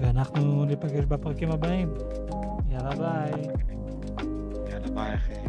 ואנחנו 0.00 0.64
ניפגש 0.64 1.04
בפרקים 1.04 1.50
הבאים. 1.50 1.94
יאללה 2.68 2.90
ביי. 2.96 3.42
יאללה 4.70 4.88
ביי 4.94 5.14
אחי. 5.14 5.47